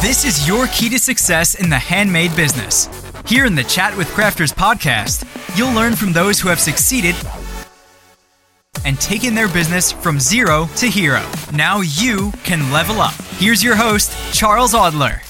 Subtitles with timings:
[0.00, 2.88] This is your key to success in the handmade business.
[3.26, 5.24] Here in the Chat with Crafters podcast,
[5.56, 7.16] you'll learn from those who have succeeded
[8.84, 11.28] and taken their business from zero to hero.
[11.52, 13.14] Now you can level up.
[13.38, 15.22] Here's your host, Charles Audler.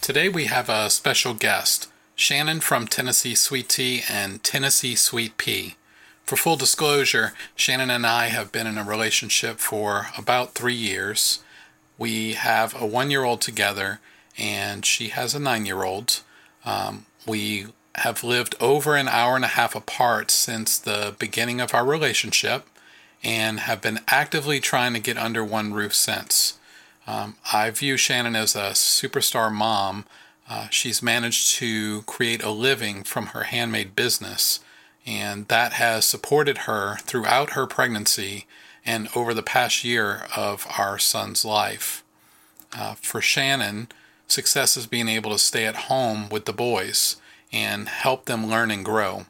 [0.00, 5.74] Today we have a special guest, Shannon from Tennessee Sweet Tea and Tennessee Sweet Pea.
[6.24, 11.40] For full disclosure, Shannon and I have been in a relationship for about three years.
[11.98, 14.00] We have a one year old together,
[14.36, 16.20] and she has a nine year old.
[16.64, 21.72] Um, we have lived over an hour and a half apart since the beginning of
[21.74, 22.66] our relationship
[23.22, 26.58] and have been actively trying to get under one roof since.
[27.06, 30.04] Um, I view Shannon as a superstar mom.
[30.48, 34.60] Uh, she's managed to create a living from her handmade business,
[35.06, 38.46] and that has supported her throughout her pregnancy
[38.84, 42.02] and over the past year of our son's life.
[42.76, 43.88] Uh, for Shannon,
[44.26, 47.16] success is being able to stay at home with the boys
[47.52, 49.26] and help them learn and grow.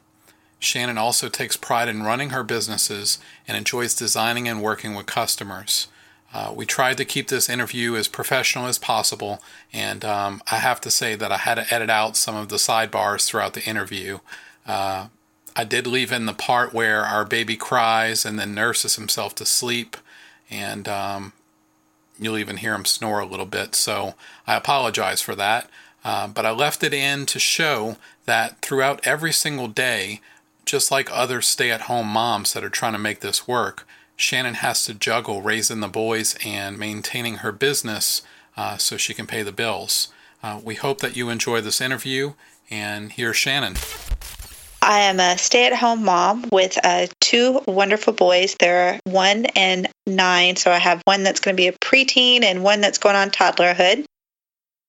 [0.59, 5.87] Shannon also takes pride in running her businesses and enjoys designing and working with customers.
[6.33, 10.81] Uh, we tried to keep this interview as professional as possible, and um, I have
[10.81, 14.19] to say that I had to edit out some of the sidebars throughout the interview.
[14.65, 15.07] Uh,
[15.55, 19.45] I did leave in the part where our baby cries and then nurses himself to
[19.45, 19.95] sleep,
[20.49, 21.33] and um,
[22.19, 25.69] you'll even hear him snore a little bit, so I apologize for that.
[26.03, 30.21] Uh, but I left it in to show that throughout every single day,
[30.65, 34.55] just like other stay at home moms that are trying to make this work, Shannon
[34.55, 38.21] has to juggle raising the boys and maintaining her business
[38.55, 40.09] uh, so she can pay the bills.
[40.43, 42.33] Uh, we hope that you enjoy this interview,
[42.69, 43.75] and here's Shannon.
[44.85, 48.55] I am a stay at home mom with uh, two wonderful boys.
[48.59, 50.57] They're one and nine.
[50.57, 53.31] So I have one that's going to be a preteen and one that's going on
[53.31, 54.05] toddlerhood.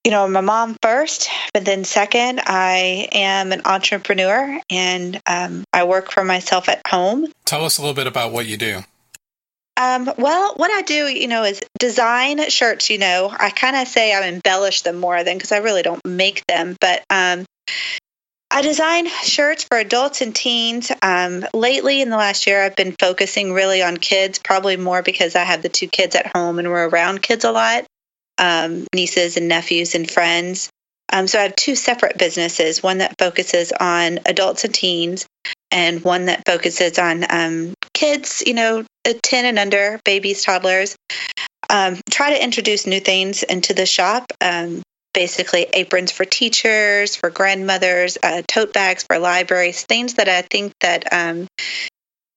[0.04, 5.64] You know, I'm a mom first, but then second, I am an entrepreneur and um,
[5.72, 7.32] I work for myself at home.
[7.46, 8.84] Tell us a little bit about what you do.
[9.78, 12.90] Um, well, what I do, you know, is design shirts.
[12.90, 16.04] You know, I kind of say I embellish them more than because I really don't
[16.04, 17.46] make them, but um,
[18.56, 20.90] I design shirts for adults and teens.
[21.02, 25.36] Um, lately, in the last year, I've been focusing really on kids, probably more because
[25.36, 27.84] I have the two kids at home and we're around kids a lot
[28.38, 30.70] um, nieces and nephews and friends.
[31.12, 35.26] Um, so I have two separate businesses one that focuses on adults and teens,
[35.70, 40.96] and one that focuses on um, kids, you know, 10 and under, babies, toddlers.
[41.68, 44.32] Um, try to introduce new things into the shop.
[45.16, 50.74] Basically, aprons for teachers, for grandmothers, uh, tote bags for libraries, things that I think
[50.82, 51.46] that um,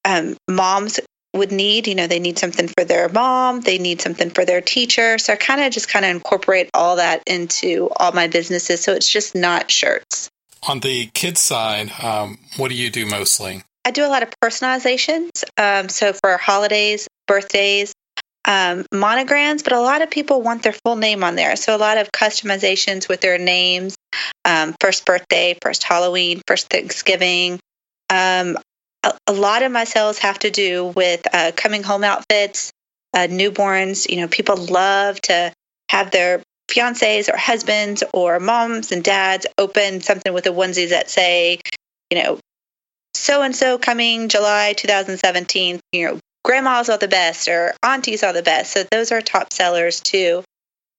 [0.06, 1.01] um, moms
[1.35, 1.88] would need.
[1.88, 5.17] You know, they need something for their mom, they need something for their teacher.
[5.17, 8.81] So I kind of just kind of incorporate all that into all my businesses.
[8.81, 10.29] So it's just not shirts.
[10.63, 13.61] On the kids side, um, what do you do mostly?
[13.84, 15.44] I do a lot of personalizations.
[15.57, 17.94] Um, so for holidays, birthdays,
[18.46, 21.56] um, monograms, but a lot of people want their full name on there.
[21.56, 23.96] So a lot of customizations with their names,
[24.46, 27.60] um, first birthday, first Halloween, first Thanksgiving.
[28.10, 28.58] Um,
[29.04, 32.72] a, a, lot of my sales have to do with uh, coming home outfits,
[33.14, 34.10] uh, newborns.
[34.10, 35.54] You know, people love to
[35.90, 41.10] have their fiancés or husbands or moms and dads open something with the onesies that
[41.10, 41.60] say,
[42.10, 42.40] you know,
[43.14, 48.34] so and so coming July 2017, you know, grandmas are the best or aunties are
[48.34, 48.74] the best.
[48.74, 50.44] So those are top sellers too,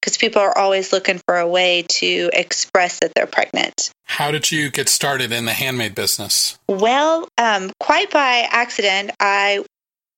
[0.01, 3.91] because people are always looking for a way to express that they're pregnant.
[4.05, 6.57] How did you get started in the handmade business?
[6.69, 9.65] Well, um, quite by accident, I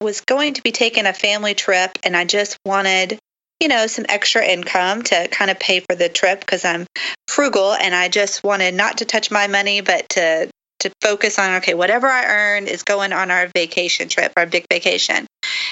[0.03, 3.19] was going to be taking a family trip and I just wanted
[3.59, 6.84] you know, some extra income to kind of pay for the trip because I'm
[7.28, 10.50] frugal and I just wanted not to touch my money, but to
[10.82, 14.66] to focus on okay, whatever I earn is going on our vacation trip, our big
[14.70, 15.26] vacation.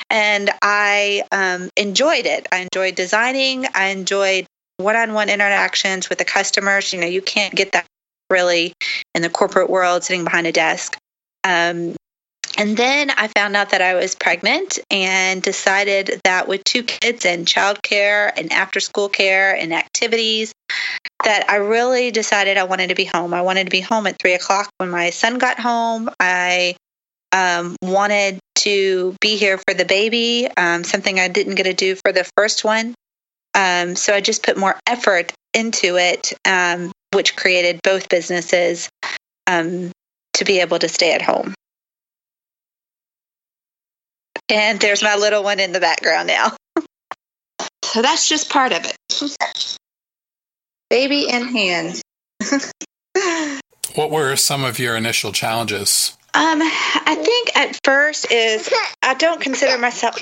[0.08, 2.48] And I um, enjoyed it.
[2.50, 3.66] I enjoyed designing.
[3.74, 4.46] I enjoyed
[4.78, 6.92] one-on-one interactions with the customers.
[6.92, 7.86] You know, you can't get that
[8.30, 8.72] really
[9.14, 10.96] in the corporate world sitting behind a desk.
[11.44, 11.94] Um,
[12.58, 17.24] and then I found out that I was pregnant and decided that with two kids
[17.24, 20.52] and childcare and after school care and activities,
[21.24, 23.34] that I really decided I wanted to be home.
[23.34, 26.10] I wanted to be home at three o'clock when my son got home.
[26.18, 26.76] I
[27.32, 31.94] um, wanted to be here for the baby, um, something I didn't get to do
[31.94, 32.94] for the first one.
[33.54, 38.88] Um, so I just put more effort into it, um, which created both businesses
[39.46, 39.90] um,
[40.34, 41.54] to be able to stay at home.
[44.48, 46.56] And there's my little one in the background now.
[47.84, 49.76] So that's just part of it.
[50.90, 52.02] Baby in hand.
[53.94, 56.16] what were some of your initial challenges?
[56.34, 58.68] Um, I think at first is
[59.02, 60.20] I don't consider myself.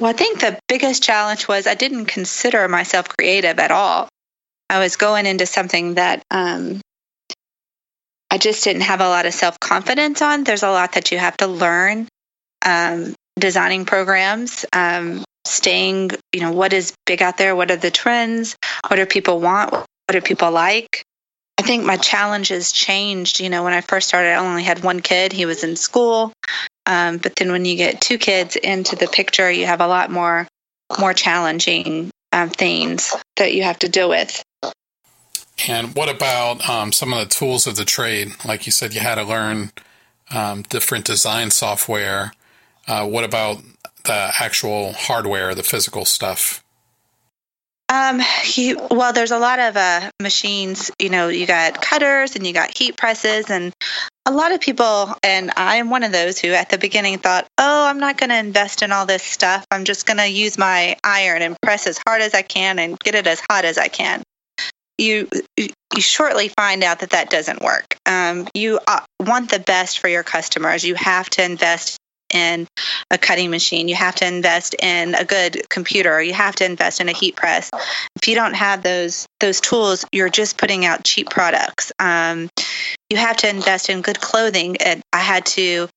[0.00, 4.08] Well, I think the biggest challenge was I didn't consider myself creative at all.
[4.70, 6.80] I was going into something that um,
[8.30, 10.44] I just didn't have a lot of self confidence on.
[10.44, 12.08] There's a lot that you have to learn.
[12.64, 17.56] Um, designing programs, um, staying, you know, what is big out there?
[17.56, 18.56] What are the trends?
[18.86, 19.72] What do people want?
[19.72, 21.04] What do people like?
[21.58, 23.40] I think my challenges changed.
[23.40, 25.32] You know, when I first started, I only had one kid.
[25.32, 26.32] He was in school.
[26.86, 30.10] Um, but then when you get two kids into the picture, you have a lot
[30.10, 30.48] more
[30.98, 34.42] more challenging um, things that you have to deal with.
[35.68, 38.32] And what about um, some of the tools of the trade?
[38.44, 39.72] Like you said, you had to learn
[40.30, 42.32] um, different design software.
[42.90, 43.58] Uh, what about
[44.02, 46.60] the actual hardware, the physical stuff?
[47.88, 48.20] Um,
[48.90, 50.90] well, there's a lot of uh, machines.
[50.98, 53.72] You know, you got cutters and you got heat presses, and
[54.26, 57.86] a lot of people, and I'm one of those who at the beginning thought, oh,
[57.86, 59.64] I'm not going to invest in all this stuff.
[59.70, 62.98] I'm just going to use my iron and press as hard as I can and
[62.98, 64.22] get it as hot as I can
[64.98, 67.96] you you shortly find out that that doesn't work.
[68.04, 70.84] Um, you uh, want the best for your customers.
[70.84, 71.96] You have to invest
[72.32, 72.66] in
[73.10, 73.88] a cutting machine.
[73.88, 76.22] You have to invest in a good computer.
[76.22, 77.70] You have to invest in a heat press.
[78.16, 81.92] If you don't have those those tools, you're just putting out cheap products.
[81.98, 82.48] Um,
[83.08, 84.76] you have to invest in good clothing.
[84.78, 85.88] And I had to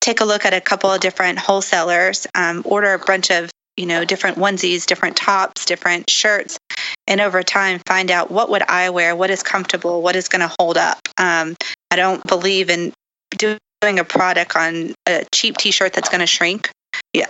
[0.00, 3.86] take a look at a couple of different wholesalers, um, order a bunch of you
[3.86, 6.58] know different onesies, different tops, different shirts,
[7.06, 10.46] and over time find out what would I wear, what is comfortable, what is going
[10.46, 10.98] to hold up.
[11.18, 11.56] Um,
[11.90, 12.92] I don't believe in
[13.36, 16.70] doing a product on a cheap T-shirt that's going to shrink,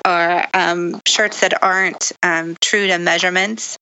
[0.07, 3.77] or um, shirts that aren't um, true to measurements.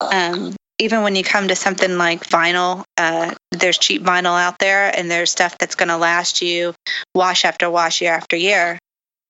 [0.00, 4.96] Um, even when you come to something like vinyl, uh, there's cheap vinyl out there,
[4.96, 6.74] and there's stuff that's going to last you
[7.14, 8.78] wash after wash, year after year.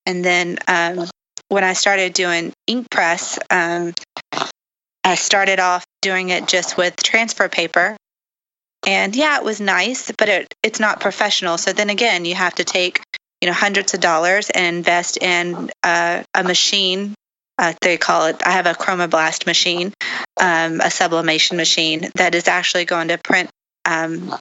[0.07, 1.09] And then um,
[1.49, 3.95] when I started doing ink press, um,
[5.05, 7.97] I started off doing it just with transfer paper.
[8.87, 11.59] And yeah, it was nice, but it, it's not professional.
[11.59, 13.03] So then again, you have to take,
[13.41, 17.15] you know, hundreds of dollars and invest in uh, a machine.
[17.59, 19.93] Uh, they call it, I have a Chromablast machine,
[20.41, 23.51] um, a sublimation machine that is actually going to print
[23.85, 24.35] um,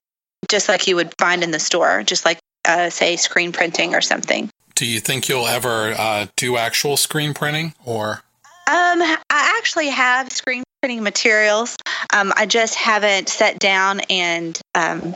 [0.50, 4.02] just like you would find in the store, just like, uh, say, screen printing or
[4.02, 4.50] something.
[4.76, 8.24] Do you think you'll ever uh, do actual screen printing or?
[8.68, 11.76] Um, I actually have screen printing materials.
[12.14, 15.16] Um, I just haven't sat down and um,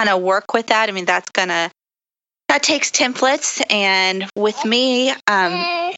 [0.00, 0.88] kind of work with that.
[0.88, 1.70] I mean, that's gonna
[2.48, 5.92] that takes templates, and with me, um,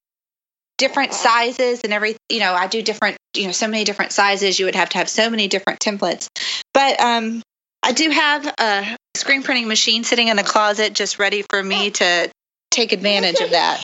[0.77, 4.59] different sizes and every you know, I do different you know so many different sizes.
[4.59, 6.29] You would have to have so many different templates,
[6.75, 7.43] but um,
[7.83, 11.91] I do have a screen printing machine sitting in the closet, just ready for me
[11.91, 12.31] to
[12.73, 13.83] take advantage of that.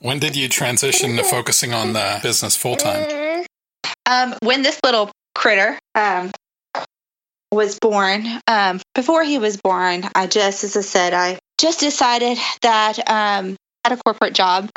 [0.00, 3.44] When did you transition to focusing on the business full time?
[4.06, 6.32] Um, when this little critter um,
[7.52, 12.38] was born, um, before he was born, I just, as I said, I just decided
[12.62, 14.68] that um, at a corporate job.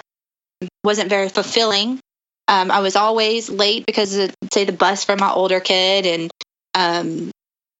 [0.83, 1.99] Wasn't very fulfilling.
[2.47, 6.31] Um, I was always late because of, say, the bus for my older kid and
[6.73, 7.31] um,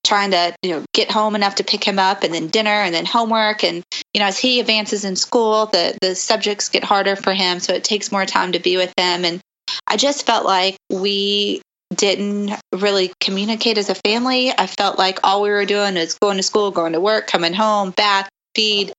[0.06, 2.94] trying to you know get home enough to pick him up and then dinner and
[2.94, 3.64] then homework.
[3.64, 3.84] And
[4.14, 7.74] you know as he advances in school the the subjects get harder for him so
[7.74, 9.42] it takes more time to be with them and
[9.88, 11.62] i just felt like we
[11.96, 14.52] didn't really communicate as a family.
[14.52, 17.54] I felt like all we were doing is going to school going to work coming
[17.54, 18.94] home bath feed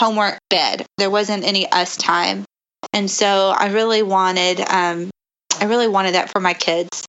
[0.00, 0.86] homework bed.
[0.98, 2.44] There wasn't any us time.
[2.92, 5.10] And so i really wanted um,
[5.60, 7.04] i really wanted that for my kids.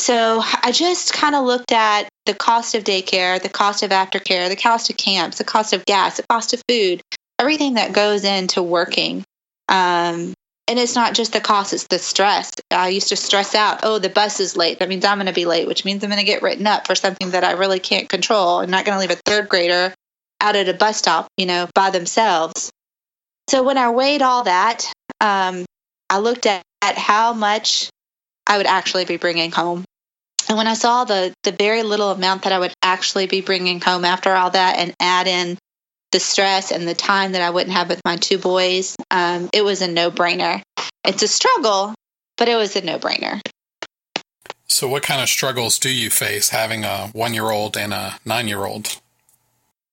[0.00, 4.48] So I just kind of looked at the cost of daycare, the cost of aftercare,
[4.48, 7.00] the cost of camps, the cost of gas, the cost of food,
[7.38, 9.24] everything that goes into working.
[9.68, 10.33] Um,
[10.68, 12.52] and it's not just the cost, it's the stress.
[12.70, 14.78] I used to stress out, oh, the bus is late.
[14.78, 16.86] That means I'm going to be late, which means I'm going to get written up
[16.86, 18.58] for something that I really can't control.
[18.58, 19.94] I'm not going to leave a third grader
[20.40, 22.70] out at a bus stop, you know, by themselves.
[23.48, 24.90] So when I weighed all that,
[25.20, 25.64] um,
[26.08, 27.90] I looked at, at how much
[28.46, 29.84] I would actually be bringing home
[30.48, 33.80] and when I saw the the very little amount that I would actually be bringing
[33.80, 35.58] home after all that, and add in
[36.14, 39.64] the stress and the time that I wouldn't have with my two boys, um, it
[39.64, 40.62] was a no brainer.
[41.04, 41.92] It's a struggle,
[42.38, 43.40] but it was a no brainer.
[44.68, 48.14] So, what kind of struggles do you face having a one year old and a
[48.24, 49.00] nine year old?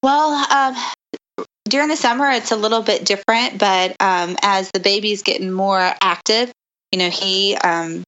[0.03, 5.23] Well, um, during the summer, it's a little bit different, but um, as the baby's
[5.23, 6.51] getting more active,
[6.91, 8.03] you know, he um,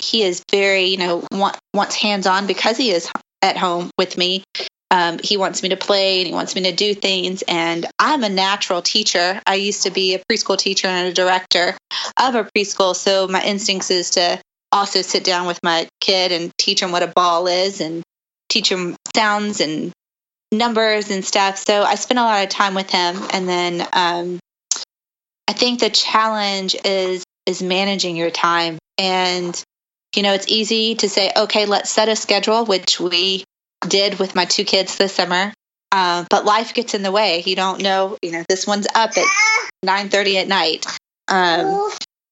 [0.00, 3.10] he is very, you know, want, wants hands on because he is
[3.42, 4.44] at home with me.
[4.90, 7.42] Um, he wants me to play and he wants me to do things.
[7.48, 9.40] And I'm a natural teacher.
[9.46, 11.76] I used to be a preschool teacher and a director
[12.20, 12.94] of a preschool.
[12.94, 14.40] So my instincts is to
[14.70, 18.02] also sit down with my kid and teach him what a ball is and
[18.48, 19.92] teach him sounds and
[20.52, 21.58] numbers and stuff.
[21.58, 23.16] So I spent a lot of time with him.
[23.32, 24.38] And then um,
[25.48, 28.78] I think the challenge is is managing your time.
[28.98, 29.60] And
[30.14, 33.44] you know, it's easy to say, okay, let's set a schedule, which we
[33.88, 35.52] did with my two kids this summer.
[35.92, 37.42] Uh, but life gets in the way.
[37.46, 39.26] You don't know, you know, this one's up at
[39.84, 40.86] 9:30 at night,
[41.28, 41.90] um,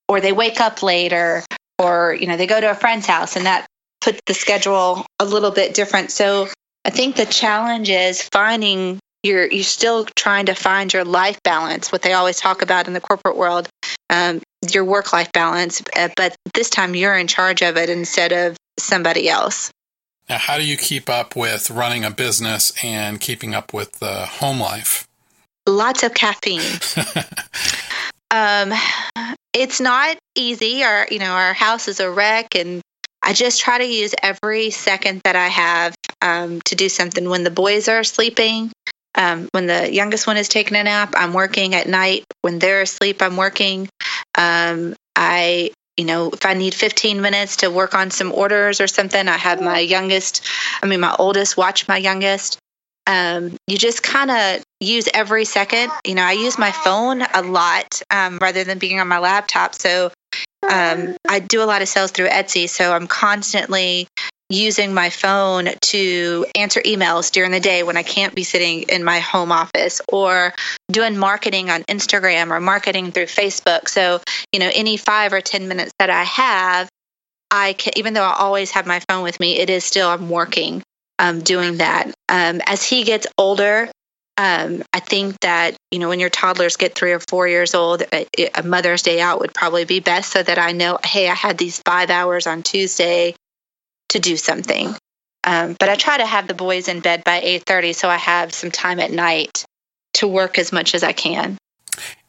[0.09, 1.45] or they wake up later,
[1.79, 3.67] or you know, they go to a friend's house, and that
[4.01, 6.11] puts the schedule a little bit different.
[6.11, 6.49] So
[6.85, 11.91] I think the challenge is finding you're you're still trying to find your life balance,
[11.91, 13.69] what they always talk about in the corporate world,
[14.11, 15.83] um, your work life balance.
[15.97, 19.71] Uh, but this time you're in charge of it instead of somebody else.
[20.28, 24.26] Now, how do you keep up with running a business and keeping up with the
[24.26, 25.07] home life?
[25.66, 26.61] Lots of caffeine.
[28.31, 28.73] um,
[29.52, 30.83] it's not easy.
[30.83, 32.81] Our, you know, our house is a wreck, and
[33.23, 37.28] I just try to use every second that I have um, to do something.
[37.28, 38.73] When the boys are sleeping,
[39.14, 42.25] um, when the youngest one is taking a nap, I'm working at night.
[42.43, 43.88] When they're asleep, I'm working.
[44.37, 48.87] Um, I, you know, if I need 15 minutes to work on some orders or
[48.87, 50.45] something, I have my youngest,
[50.83, 52.59] I mean, my oldest watch my youngest.
[53.07, 55.93] Um, you just kind of use every second.
[56.07, 59.75] You know, I use my phone a lot um, rather than being on my laptop.
[59.75, 60.11] So
[60.69, 62.69] um, I do a lot of sales through Etsy.
[62.69, 64.09] So I'm constantly
[64.55, 69.05] using my phone to answer emails during the day when I can't be sitting in
[69.05, 70.55] my home office or
[70.91, 73.89] doing marketing on Instagram or marketing through Facebook.
[73.89, 74.21] So,
[74.53, 76.89] you know, any five or 10 minutes that I have,
[77.51, 80.31] I can, even though I always have my phone with me, it is still, I'm
[80.31, 80.83] working,
[81.19, 82.09] um, doing that.
[82.29, 83.91] Um, as he gets older,
[84.37, 88.03] um, I think that, you know, when your toddlers get three or four years old,
[88.13, 91.35] a, a Mother's Day out would probably be best so that I know, hey, I
[91.35, 93.37] had these five hours on Tuesday
[94.14, 94.94] to do something.
[95.44, 98.54] Um, but I try to have the boys in bed by 8:30 so I have
[98.54, 99.64] some time at night
[100.14, 101.59] to work as much as I can.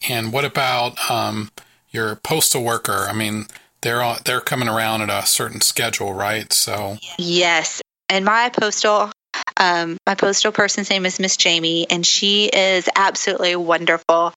[0.10, 1.50] And what about um,
[1.90, 3.08] your postal worker?
[3.10, 3.46] I mean,
[3.82, 6.52] they're all, they're coming around at a certain schedule, right?
[6.52, 9.12] So yes, and my postal
[9.58, 14.34] um, my postal person's name is Miss Jamie, and she is absolutely wonderful.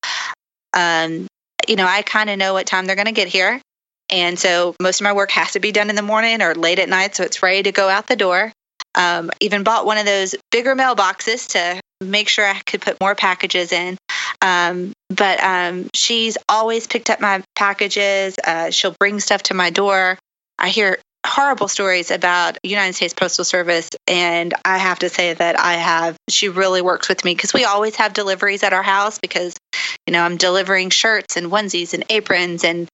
[0.74, 1.26] Um,
[1.66, 3.60] you know, I kind of know what time they're going to get here.
[4.10, 6.78] And so most of my work has to be done in the morning or late
[6.78, 8.52] at night, so it's ready to go out the door.
[8.94, 13.14] Um, even bought one of those bigger mailboxes to make sure I could put more
[13.14, 13.96] packages in.
[14.40, 18.36] Um, but um, she's always picked up my packages.
[18.42, 20.18] Uh, she'll bring stuff to my door.
[20.58, 25.58] I hear horrible stories about United States Postal Service, and I have to say that
[25.58, 26.16] I have.
[26.30, 29.54] She really works with me because we always have deliveries at our house because,
[30.06, 32.88] you know, I'm delivering shirts and onesies and aprons and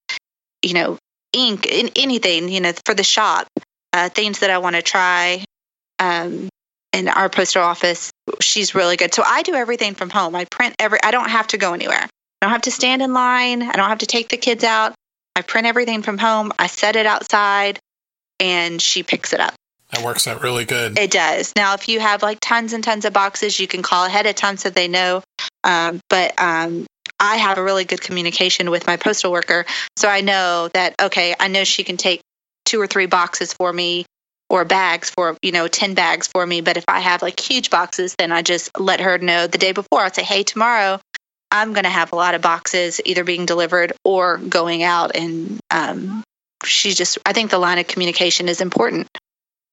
[0.64, 0.99] you know
[1.35, 3.49] ink, in anything, you know, for the shop,
[3.93, 5.45] uh, things that I want to try.
[5.99, 6.49] Um,
[6.93, 9.12] in our postal office, she's really good.
[9.12, 10.37] So I do everything from home.
[10.37, 10.99] I print every.
[11.03, 11.99] I don't have to go anywhere.
[11.99, 12.09] I
[12.41, 13.62] don't have to stand in line.
[13.62, 14.95] I don't have to take the kids out.
[15.35, 16.53] I print everything from home.
[16.59, 17.81] I set it outside,
[18.38, 19.55] and she picks it up.
[19.91, 20.99] That works out really good.
[20.99, 21.53] It does.
[21.57, 24.35] Now, if you have like tons and tons of boxes, you can call ahead of
[24.35, 25.23] time so they know.
[25.62, 26.87] Um, but um,
[27.21, 29.64] I have a really good communication with my postal worker.
[29.97, 32.21] So I know that, okay, I know she can take
[32.64, 34.04] two or three boxes for me
[34.50, 36.61] or bags for, you know, 10 bags for me.
[36.61, 39.73] But if I have like huge boxes, then I just let her know the day
[39.73, 40.00] before.
[40.00, 41.00] I'll say, hey, tomorrow
[41.50, 45.14] I'm going to have a lot of boxes either being delivered or going out.
[45.14, 46.25] And um,
[46.64, 49.09] she just, I think the line of communication is important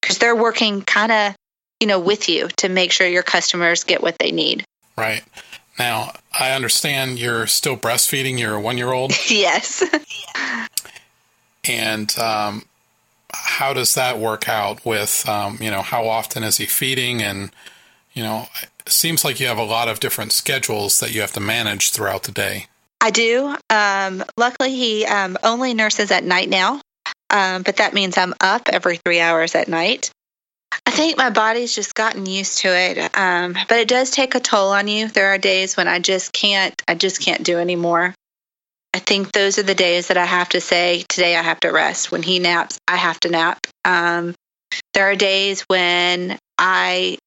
[0.02, 1.36] because they're working kind of,
[1.80, 4.64] you know, with you to make sure your customers get what they need.
[4.96, 5.24] Right.
[5.82, 9.14] Now, I understand you're still breastfeeding your one year old.
[9.32, 9.84] yes.
[11.64, 12.66] and um,
[13.34, 17.24] how does that work out with, um, you know, how often is he feeding?
[17.24, 17.50] And,
[18.14, 18.46] you know,
[18.86, 21.90] it seems like you have a lot of different schedules that you have to manage
[21.90, 22.68] throughout the day.
[23.02, 23.56] I do.
[23.72, 26.80] Um, luckily, he um, only nurses at night now,
[27.32, 30.11] um, but that means I'm up every three hours at night.
[30.86, 33.18] I think my body's just gotten used to it.
[33.18, 35.08] Um, but it does take a toll on you.
[35.08, 38.14] There are days when I just can't, I just can't do anymore.
[38.94, 41.70] I think those are the days that I have to say, today I have to
[41.70, 42.12] rest.
[42.12, 43.66] When he naps, I have to nap.
[43.86, 44.36] Um,
[44.94, 47.18] there are days when I,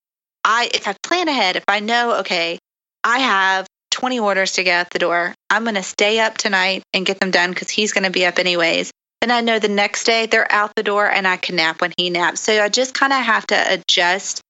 [0.44, 2.58] I, if I plan ahead, if I know, okay,
[3.02, 5.34] I have 20 orders to get out the door.
[5.48, 8.26] I'm going to stay up tonight and get them done because he's going to be
[8.26, 8.90] up anyways.
[9.24, 11.94] And I know the next day they're out the door and I can nap when
[11.96, 12.42] he naps.
[12.42, 14.42] So I just kind of have to adjust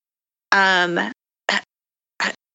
[0.50, 1.12] um,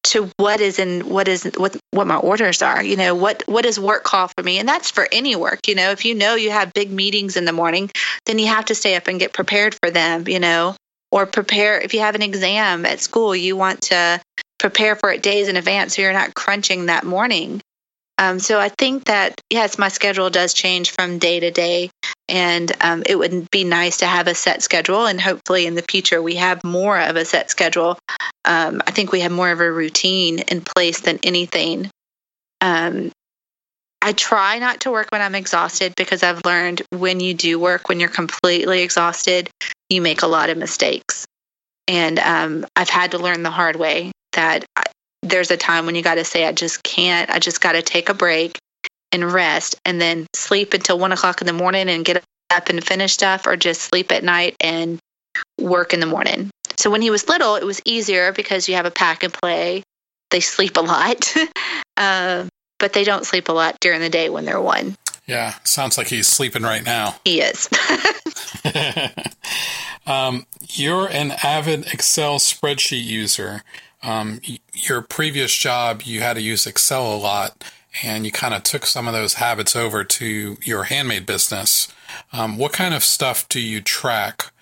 [0.02, 3.64] to what is in what is what what my orders are you know what what
[3.64, 4.58] is work call for me.
[4.58, 5.92] And that's for any work you know.
[5.92, 7.90] If you know you have big meetings in the morning
[8.26, 10.76] then you have to stay up and get prepared for them you know.
[11.10, 14.20] Or prepare if you have an exam at school you want to
[14.58, 17.62] prepare for it days in advance so you're not crunching that morning
[18.20, 21.88] um, so I think that yes, my schedule does change from day to day,
[22.28, 25.06] and um, it would be nice to have a set schedule.
[25.06, 27.98] And hopefully, in the future, we have more of a set schedule.
[28.44, 31.88] Um, I think we have more of a routine in place than anything.
[32.60, 33.10] Um,
[34.02, 37.88] I try not to work when I'm exhausted because I've learned when you do work
[37.88, 39.48] when you're completely exhausted,
[39.88, 41.26] you make a lot of mistakes.
[41.88, 44.66] And um, I've had to learn the hard way that
[45.30, 47.82] there's a time when you got to say, I just can't, I just got to
[47.82, 48.58] take a break
[49.12, 52.82] and rest and then sleep until one o'clock in the morning and get up and
[52.84, 54.98] finish stuff, or just sleep at night and
[55.58, 56.50] work in the morning.
[56.76, 59.82] So when he was little, it was easier because you have a pack and play.
[60.30, 61.32] They sleep a lot,
[61.96, 62.46] uh,
[62.78, 64.96] but they don't sleep a lot during the day when they're one.
[65.26, 67.16] Yeah, sounds like he's sleeping right now.
[67.24, 67.68] He is.
[70.06, 73.62] um, you're an avid Excel spreadsheet user
[74.02, 74.40] um,
[74.72, 77.64] your previous job, you had to use Excel a lot,
[78.02, 81.92] and you kind of took some of those habits over to your handmade business.
[82.32, 84.52] Um, what kind of stuff do you track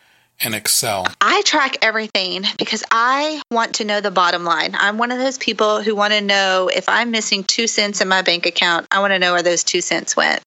[0.40, 1.06] in Excel?
[1.20, 4.74] I track everything because I want to know the bottom line.
[4.74, 8.08] I'm one of those people who want to know if I'm missing two cents in
[8.08, 10.42] my bank account, I want to know where those two cents went.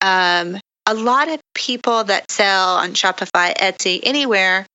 [0.00, 4.66] Um, a lot of people that sell on Shopify, Etsy, anywhere,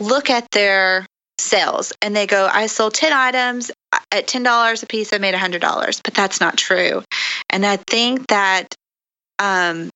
[0.00, 1.06] look at their
[1.38, 3.70] sales and they go, I sold 10 items
[4.12, 6.00] at $10 a piece, I made $100.
[6.02, 7.02] But that's not true.
[7.50, 8.74] And I think that,
[9.38, 9.90] um,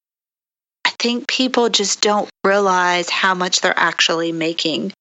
[0.84, 4.92] I think people just don't realize how much they're actually making.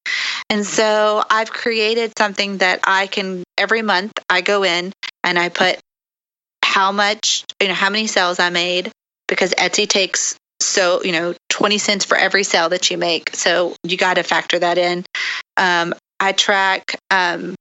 [0.49, 5.49] And so I've created something that I can every month I go in and I
[5.49, 5.79] put
[6.63, 8.91] how much, you know, how many sales I made
[9.27, 13.35] because Etsy takes so, you know, 20 cents for every sale that you make.
[13.35, 15.05] So you got to factor that in.
[15.55, 17.55] Um, I track um,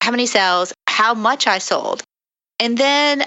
[0.00, 2.02] how many sales, how much I sold.
[2.60, 3.24] And then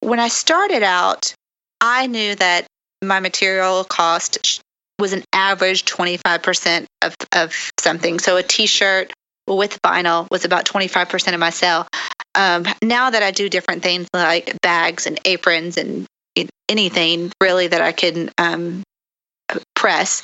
[0.00, 1.34] when I started out,
[1.80, 2.66] I knew that
[3.02, 4.62] my material cost
[4.98, 8.18] was an average 25% of, of something.
[8.18, 9.12] So a t shirt
[9.46, 11.86] with vinyl was about 25% of my sale.
[12.34, 16.06] Um, now that I do different things like bags and aprons and
[16.68, 18.82] anything really that I can um,
[19.74, 20.22] press.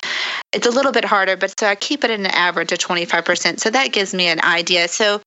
[0.53, 3.61] It's a little bit harder, but so I keep it at an average of 25%.
[3.61, 4.89] So that gives me an idea.
[4.89, 5.21] So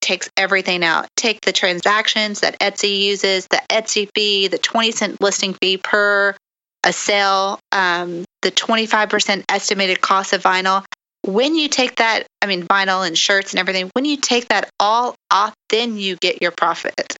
[0.00, 1.06] takes everything out.
[1.16, 6.36] Take the transactions that Etsy uses, the Etsy fee, the 20 cent listing fee per
[6.84, 10.84] a sale, um, the 25% estimated cost of vinyl.
[11.22, 14.70] When you take that, I mean, vinyl and shirts and everything, when you take that
[14.78, 17.16] all off, then you get your profit.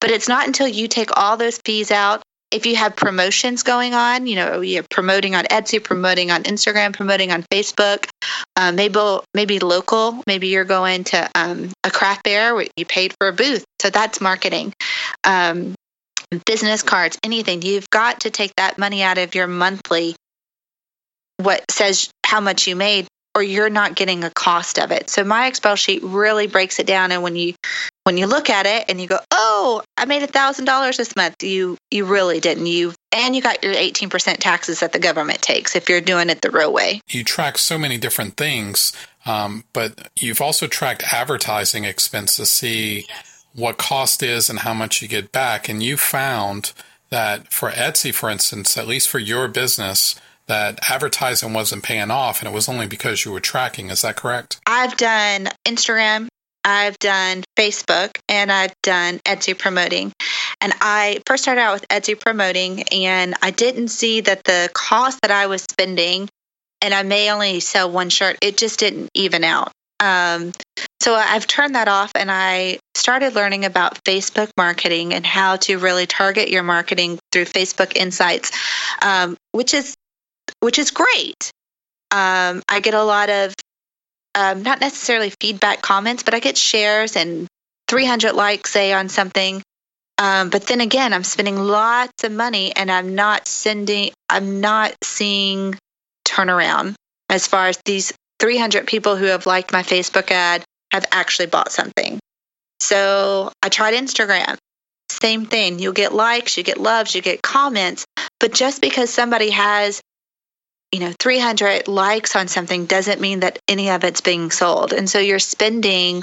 [0.00, 2.22] But it's not until you take all those fees out
[2.54, 6.94] if you have promotions going on, you know, you're promoting on Etsy, promoting on Instagram,
[6.94, 8.08] promoting on Facebook,
[8.54, 9.00] um, maybe
[9.34, 13.32] maybe local, maybe you're going to um, a craft fair where you paid for a
[13.32, 14.72] booth, so that's marketing.
[15.24, 15.74] Um,
[16.46, 17.62] business cards, anything.
[17.62, 20.14] You've got to take that money out of your monthly,
[21.38, 25.10] what says how much you made, or you're not getting a cost of it.
[25.10, 27.54] So my Excel sheet really breaks it down, and when you
[28.04, 31.16] when you look at it and you go, "Oh, I made a thousand dollars this
[31.16, 32.66] month," you you really didn't.
[32.66, 36.30] You and you got your eighteen percent taxes that the government takes if you're doing
[36.30, 37.00] it the real way.
[37.08, 38.92] You track so many different things,
[39.26, 43.06] um, but you've also tracked advertising expense to see
[43.54, 46.72] what cost is and how much you get back, and you found
[47.10, 50.16] that for Etsy, for instance, at least for your business,
[50.46, 53.90] that advertising wasn't paying off and it was only because you were tracking.
[53.90, 54.60] Is that correct?
[54.66, 56.28] I've done Instagram,
[56.64, 60.12] I've done Facebook, and I've done Etsy promoting.
[60.60, 65.20] And I first started out with Etsy promoting, and I didn't see that the cost
[65.22, 66.28] that I was spending,
[66.80, 69.72] and I may only sell one shirt, it just didn't even out.
[70.00, 70.52] Um,
[71.00, 75.78] so I've turned that off and I started learning about Facebook marketing and how to
[75.78, 78.50] really target your marketing through Facebook Insights,
[79.02, 79.94] um, which is
[80.60, 81.50] which is great.
[82.10, 83.54] Um, I get a lot of
[84.34, 87.46] um, not necessarily feedback comments, but I get shares and
[87.88, 89.62] 300 likes, say, on something.
[90.18, 94.94] Um, but then again, I'm spending lots of money and I'm not sending, I'm not
[95.02, 95.76] seeing
[96.26, 96.94] turnaround
[97.28, 101.72] as far as these 300 people who have liked my Facebook ad have actually bought
[101.72, 102.18] something.
[102.80, 104.56] So I tried Instagram
[105.10, 105.78] same thing.
[105.78, 108.04] You'll get likes, you get loves, you get comments,
[108.40, 110.00] but just because somebody has
[110.92, 114.92] you know 300 likes on something doesn't mean that any of it's being sold.
[114.92, 116.22] And so you're spending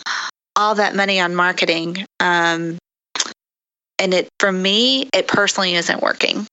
[0.56, 2.78] all that money on marketing um,
[4.00, 6.48] and it for me it personally isn't working.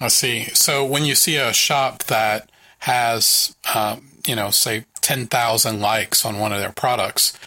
[0.00, 0.44] I see.
[0.54, 2.50] So when you see a shop that
[2.80, 7.38] has uh, you know say 10,000 likes on one of their products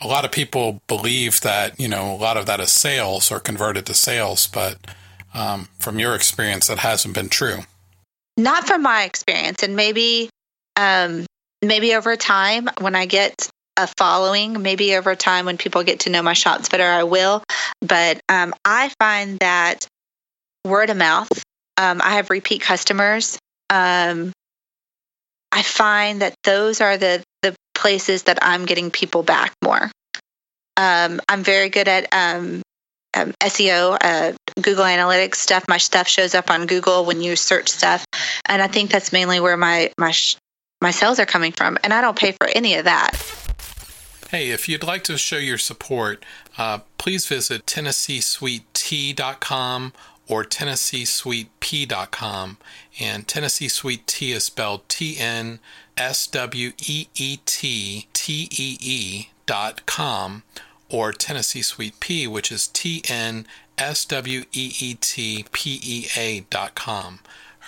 [0.00, 3.40] a lot of people believe that you know a lot of that is sales or
[3.40, 4.78] converted to sales but
[5.34, 7.60] um, from your experience that hasn't been true
[8.38, 10.30] not from my experience and maybe
[10.76, 11.26] um,
[11.60, 16.10] maybe over time when i get a following maybe over time when people get to
[16.10, 17.42] know my shops better i will.
[17.80, 19.86] But um, i find that
[20.64, 21.30] word of mouth
[21.76, 23.38] um, i have repeat customers
[23.70, 24.32] um,
[25.52, 29.90] i find that those are the the places that i'm getting people back more.
[30.76, 32.12] Um, i'm very good at
[33.18, 35.64] um, SEO, uh, Google Analytics stuff.
[35.68, 38.04] My stuff shows up on Google when you search stuff,
[38.46, 40.36] and I think that's mainly where my my sh-
[40.80, 41.78] my sales are coming from.
[41.82, 43.12] And I don't pay for any of that.
[44.30, 46.24] Hey, if you'd like to show your support,
[46.58, 49.92] uh, please visit TennesseeSweetTea.com
[50.28, 52.58] or TennesseeSweetP.com.
[53.00, 55.60] And Tennessee Sweet Tea is spelled T N
[55.96, 60.42] S W E E T T E E dot com
[60.90, 63.46] or Tennessee Sweet Pea, which is T N
[63.76, 67.20] S W E E T P E A dot com.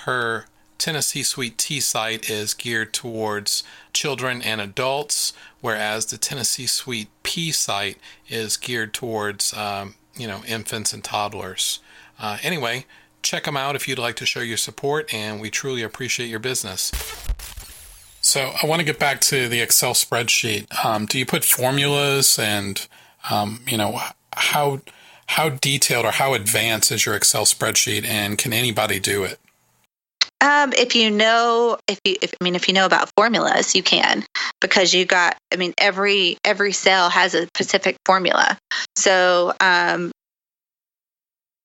[0.04, 0.46] Her
[0.78, 7.52] Tennessee Sweet Tea site is geared towards children and adults, whereas the Tennessee Sweet Pea
[7.52, 11.80] site is geared towards um, you know infants and toddlers.
[12.18, 12.86] Uh, anyway,
[13.22, 16.38] check them out if you'd like to show your support, and we truly appreciate your
[16.38, 16.90] business.
[18.22, 20.84] So I want to get back to the Excel spreadsheet.
[20.84, 22.86] Um, do you put formulas and
[23.28, 24.00] um, you know,
[24.34, 24.80] how
[25.26, 29.38] how detailed or how advanced is your Excel spreadsheet, and can anybody do it?
[30.40, 33.82] Um, if you know, if you, if, I mean, if you know about formulas, you
[33.82, 34.24] can
[34.60, 35.36] because you got.
[35.52, 38.58] I mean, every every cell has a specific formula.
[38.96, 40.10] So um,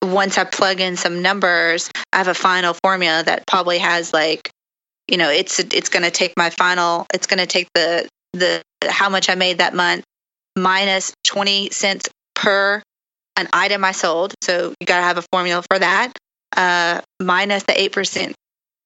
[0.02, 4.50] once I plug in some numbers, I have a final formula that probably has like,
[5.08, 7.06] you know, it's it's going to take my final.
[7.14, 10.04] It's going to take the the how much I made that month
[10.56, 12.82] minus 20 cents per
[13.36, 14.34] an item I sold.
[14.42, 16.12] So you got to have a formula for that.
[16.56, 18.32] Uh, minus the 8%,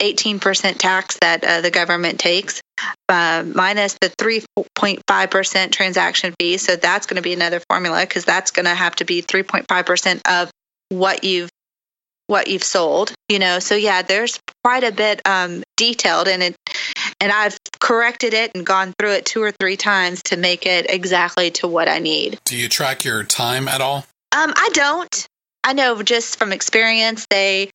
[0.00, 2.61] 18% tax that uh, the government takes,
[3.09, 6.56] uh, minus the 3.5% transaction fee.
[6.56, 10.20] So that's going to be another formula because that's going to have to be 3.5%
[10.28, 10.50] of
[10.88, 11.50] what you've
[12.26, 16.54] what you've sold you know so yeah there's quite a bit um, detailed and it
[17.20, 20.87] and I've corrected it and gone through it two or three times to make it
[20.88, 22.40] exactly to what I need.
[22.44, 24.06] Do you track your time at all?
[24.33, 25.28] Um, I don't.
[25.62, 27.70] I know just from experience, they,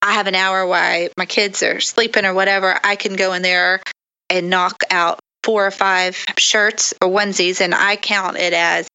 [0.00, 2.78] I have an hour while my kids are sleeping or whatever.
[2.84, 3.80] I can go in there
[4.30, 8.88] and knock out four or five shirts or onesies, and I count it as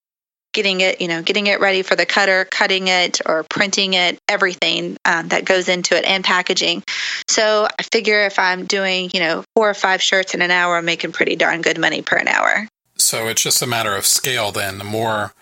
[0.53, 4.19] getting it, you know, getting it ready for the cutter, cutting it or printing it,
[4.27, 6.83] everything um, that goes into it and packaging.
[7.27, 10.77] So I figure if I'm doing, you know, four or five shirts in an hour,
[10.77, 12.67] I'm making pretty darn good money per an hour.
[12.95, 14.77] So it's just a matter of scale then.
[14.77, 15.33] The more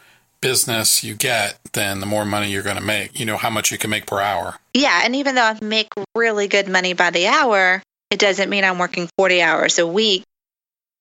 [0.42, 3.20] business you get, then the more money you're going to make.
[3.20, 4.58] You know how much you can make per hour.
[4.74, 5.02] Yeah.
[5.04, 8.78] And even though I make really good money by the hour, it doesn't mean I'm
[8.78, 10.24] working 40 hours a week,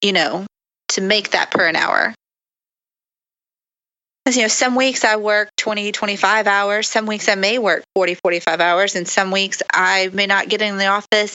[0.02, 0.46] you know,
[0.88, 2.14] to make that per an hour
[4.34, 8.14] you know some weeks i work 20 25 hours some weeks i may work 40
[8.14, 11.32] 45 hours and some weeks i may not get in the office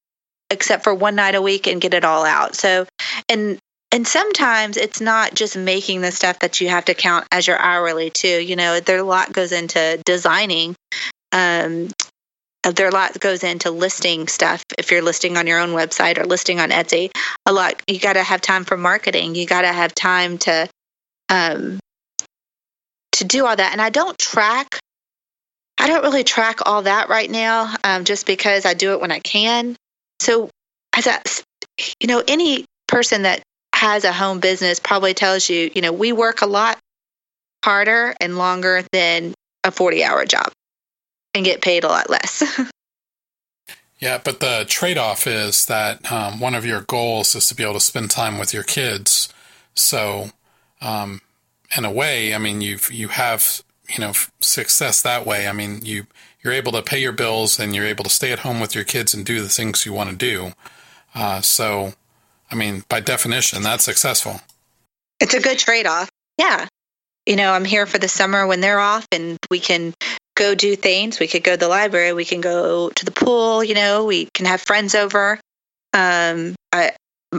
[0.52, 2.56] except for one night a week and get it all out.
[2.56, 2.86] So
[3.28, 3.58] and
[3.94, 7.58] and sometimes it's not just making the stuff that you have to count as your
[7.58, 10.76] hourly too you know there a lot goes into designing
[11.32, 11.90] um,
[12.64, 14.64] there a lot goes into listing stuff.
[14.78, 17.10] If you're listing on your own website or listing on etsy
[17.46, 20.70] a lot you got to have time for marketing you got to have time to
[21.30, 21.80] um,
[23.22, 23.72] to do all that.
[23.72, 24.80] And I don't track,
[25.78, 29.12] I don't really track all that right now, um, just because I do it when
[29.12, 29.76] I can.
[30.20, 30.50] So,
[30.96, 31.22] as a,
[32.00, 33.42] you know, any person that
[33.74, 36.78] has a home business probably tells you, you know, we work a lot
[37.64, 40.52] harder and longer than a 40 hour job
[41.34, 42.44] and get paid a lot less.
[44.00, 47.64] yeah, but the trade off is that um, one of your goals is to be
[47.64, 49.32] able to spend time with your kids.
[49.76, 50.32] So,
[50.82, 51.22] um,
[51.78, 55.48] in a way, I mean, you've you have you know success that way.
[55.48, 56.08] I mean, you
[56.44, 58.84] you're able to pay your bills and you're able to stay at home with your
[58.84, 60.54] kids and do the things you want to do.
[61.14, 61.94] Uh, so,
[62.50, 64.42] I mean, by definition, that's successful.
[65.20, 66.10] It's a good trade off.
[66.38, 66.68] Yeah.
[67.28, 69.94] You know, I'm here for the summer when they're off and we can
[70.36, 71.20] go do things.
[71.20, 72.14] We could go to the library.
[72.14, 73.64] We can go to the pool.
[73.64, 75.40] You know, we can have friends over.
[75.94, 76.94] Um, I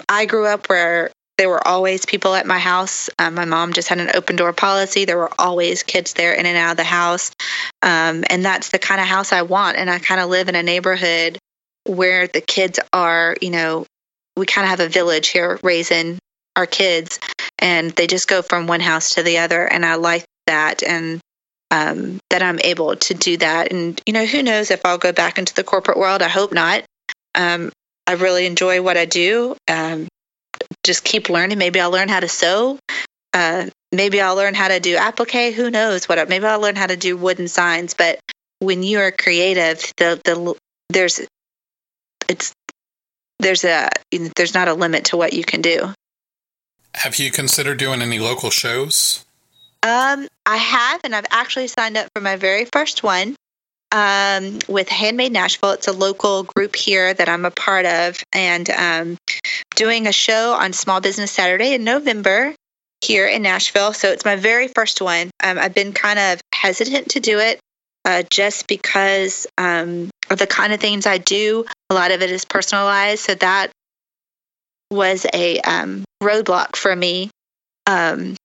[0.08, 3.08] I grew up where there were always people at my house.
[3.18, 5.04] Um, my mom just had an open door policy.
[5.04, 7.32] There were always kids there in and out of the house.
[7.82, 9.76] Um, and that's the kind of house I want.
[9.76, 11.38] And I kind of live in a neighborhood
[11.84, 13.86] where the kids are, you know,
[14.36, 16.18] we kind of have a village here raising
[16.56, 17.18] our kids
[17.58, 19.64] and they just go from one house to the other.
[19.64, 20.82] And I like that.
[20.82, 21.20] And
[21.70, 23.72] um, that I'm able to do that.
[23.72, 26.20] And, you know, who knows if I'll go back into the corporate world?
[26.20, 26.84] I hope not.
[27.34, 27.72] Um,
[28.06, 29.56] I really enjoy what I do.
[29.68, 30.06] Um,
[30.84, 31.58] just keep learning.
[31.58, 32.78] Maybe I'll learn how to sew.
[33.32, 35.54] Uh, maybe I'll learn how to do applique.
[35.54, 36.28] Who knows what?
[36.28, 37.94] Maybe I'll learn how to do wooden signs.
[37.94, 38.20] But
[38.58, 40.54] when you are creative, the the
[40.88, 41.20] there's
[42.28, 42.52] it's
[43.38, 43.88] there's a
[44.36, 45.92] there's not a limit to what you can do.
[46.94, 49.24] Have you considered doing any local shows?
[49.82, 53.34] Um, I have, and I've actually signed up for my very first one
[53.92, 55.72] um, with Handmade Nashville.
[55.72, 59.18] It's a local group here that I'm a part of, and um,
[59.76, 62.54] doing a show on Small Business Saturday in November
[63.02, 63.92] here in Nashville.
[63.92, 65.30] So it's my very first one.
[65.42, 67.60] Um, I've been kind of hesitant to do it
[68.04, 71.66] uh, just because um, of the kind of things I do.
[71.90, 73.70] A lot of it is personalized, so that
[74.90, 77.30] was a um, roadblock for me.
[77.86, 78.36] Um,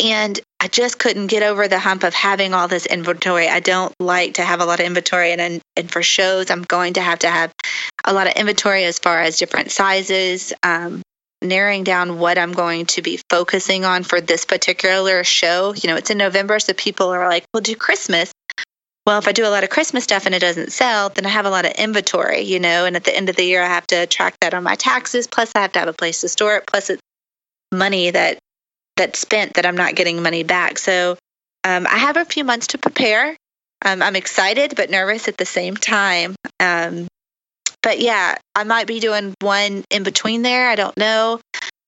[0.00, 3.48] and I just couldn't get over the hump of having all this inventory.
[3.48, 6.94] I don't like to have a lot of inventory, and and for shows, I'm going
[6.94, 7.52] to have to have
[8.04, 11.02] a lot of inventory as far as different sizes, um,
[11.42, 15.74] narrowing down what I'm going to be focusing on for this particular show.
[15.74, 18.32] You know, it's in November, so people are like, "We'll do Christmas."
[19.06, 21.30] Well, if I do a lot of Christmas stuff and it doesn't sell, then I
[21.30, 23.68] have a lot of inventory, you know, and at the end of the year, I
[23.68, 25.26] have to track that on my taxes.
[25.26, 26.66] Plus, I have to have a place to store it.
[26.66, 27.00] Plus, it's
[27.72, 28.38] money that
[28.98, 30.78] that's spent that I'm not getting money back.
[30.78, 31.16] So
[31.64, 33.36] um, I have a few months to prepare.
[33.84, 36.34] Um, I'm excited but nervous at the same time.
[36.60, 37.06] Um,
[37.82, 40.68] but yeah, I might be doing one in between there.
[40.68, 41.40] I don't know.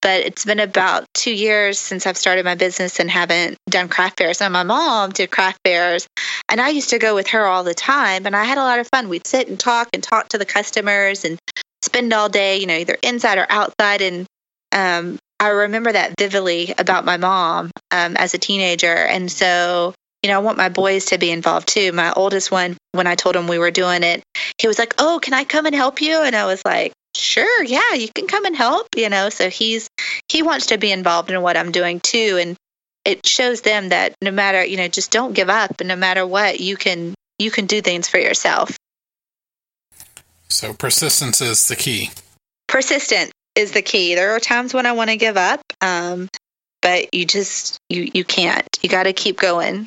[0.02, 4.16] But it's been about two years since I've started my business and haven't done craft
[4.18, 4.40] fairs.
[4.40, 6.06] And my mom did craft fairs,
[6.48, 8.24] and I used to go with her all the time.
[8.24, 9.10] And I had a lot of fun.
[9.10, 11.38] We'd sit and talk and talk to the customers and
[11.82, 14.00] spend all day, you know, either inside or outside.
[14.00, 14.26] And
[14.72, 18.94] um, I remember that vividly about my mom um, as a teenager.
[18.94, 21.92] And so, you know, I want my boys to be involved too.
[21.92, 24.22] My oldest one, when I told him we were doing it,
[24.58, 26.22] he was like, Oh, can I come and help you?
[26.22, 29.30] And I was like, Sure, yeah, you can come and help, you know.
[29.30, 29.88] So he's
[30.28, 32.38] he wants to be involved in what I'm doing too.
[32.38, 32.56] And
[33.06, 36.26] it shows them that no matter, you know, just don't give up and no matter
[36.26, 38.76] what, you can you can do things for yourself.
[40.48, 42.10] So persistence is the key.
[42.68, 44.14] Persistent is the key.
[44.14, 46.28] There are times when I want to give up, um,
[46.82, 48.66] but you just you you can't.
[48.82, 49.86] You got to keep going.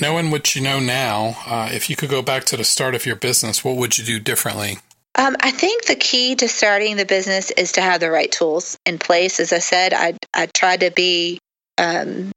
[0.00, 3.04] Knowing what you know now, uh, if you could go back to the start of
[3.04, 4.78] your business, what would you do differently?
[5.14, 8.78] Um, I think the key to starting the business is to have the right tools
[8.86, 9.38] in place.
[9.38, 11.38] As I said, I I tried to be,
[11.76, 12.32] um,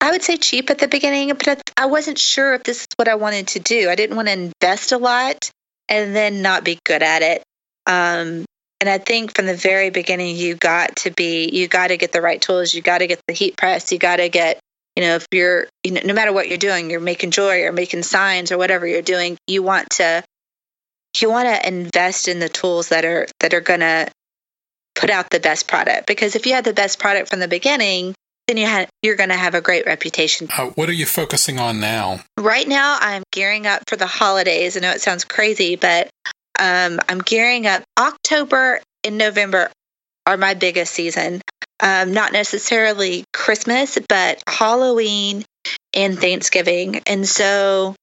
[0.00, 3.06] I would say cheap at the beginning, but I wasn't sure if this is what
[3.06, 3.88] I wanted to do.
[3.88, 5.50] I didn't want to invest a lot
[5.88, 7.44] and then not be good at it.
[7.86, 8.44] Um,
[8.80, 12.12] and I think from the very beginning, you got to be, you got to get
[12.12, 12.72] the right tools.
[12.72, 13.92] You got to get the heat press.
[13.92, 14.58] You got to get,
[14.96, 17.72] you know, if you're, you know, no matter what you're doing, you're making jewelry or
[17.72, 20.24] making signs or whatever you're doing, you want to,
[21.20, 24.10] you want to invest in the tools that are, that are going to
[24.94, 26.06] put out the best product.
[26.06, 28.14] Because if you have the best product from the beginning,
[28.46, 30.48] then you have, you're going to have a great reputation.
[30.56, 32.20] Uh, what are you focusing on now?
[32.38, 34.76] Right now, I'm gearing up for the holidays.
[34.76, 36.08] I know it sounds crazy, but
[36.60, 37.82] um, I'm gearing up.
[37.98, 39.70] October and November
[40.26, 41.40] are my biggest season.
[41.82, 45.44] Um, not necessarily Christmas, but Halloween
[45.94, 47.00] and Thanksgiving.
[47.06, 47.94] And so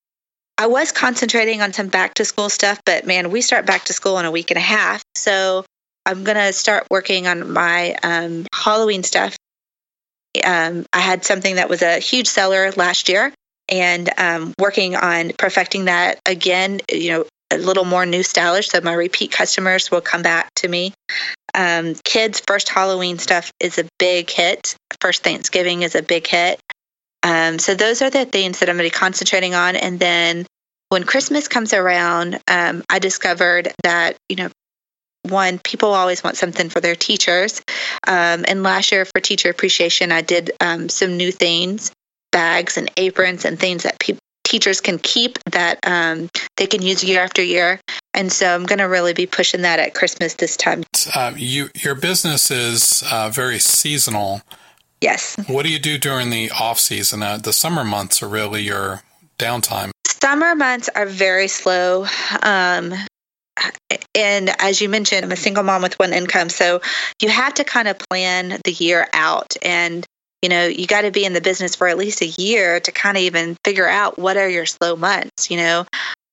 [0.57, 3.93] I was concentrating on some back to school stuff, but man, we start back to
[3.93, 5.03] school in a week and a half.
[5.15, 5.63] So
[6.05, 9.37] I'm going to start working on my um, Halloween stuff.
[10.43, 13.31] Um, I had something that was a huge seller last year
[13.69, 18.81] and um, working on perfecting that again, you know, a little more new stylish so
[18.81, 20.93] my repeat customers will come back to me.
[21.53, 24.75] Um, kids first halloween stuff is a big hit.
[25.01, 26.59] First thanksgiving is a big hit.
[27.23, 29.75] Um, so those are the things that i'm going to be concentrating on.
[29.75, 30.45] And then
[30.89, 34.49] when christmas comes around um, i discovered that you know
[35.23, 37.61] one people always want something for their teachers.
[38.07, 41.91] Um, and last year for teacher appreciation i did um, some new things
[42.31, 47.03] bags and aprons and things that people teachers can keep that um, they can use
[47.03, 47.79] year after year.
[48.13, 50.83] And so I'm going to really be pushing that at Christmas this time.
[51.13, 54.41] Uh, you, your business is uh, very seasonal.
[55.01, 55.35] Yes.
[55.47, 57.21] What do you do during the off season?
[57.21, 59.03] Uh, the summer months are really your
[59.37, 59.91] downtime.
[60.07, 62.07] summer months are very slow.
[62.41, 62.93] Um,
[64.15, 66.49] and as you mentioned, I'm a single mom with one income.
[66.49, 66.81] So
[67.21, 69.55] you have to kind of plan the year out.
[69.61, 70.05] And,
[70.41, 72.91] you know, you got to be in the business for at least a year to
[72.91, 75.49] kind of even figure out what are your slow months.
[75.49, 75.85] You know,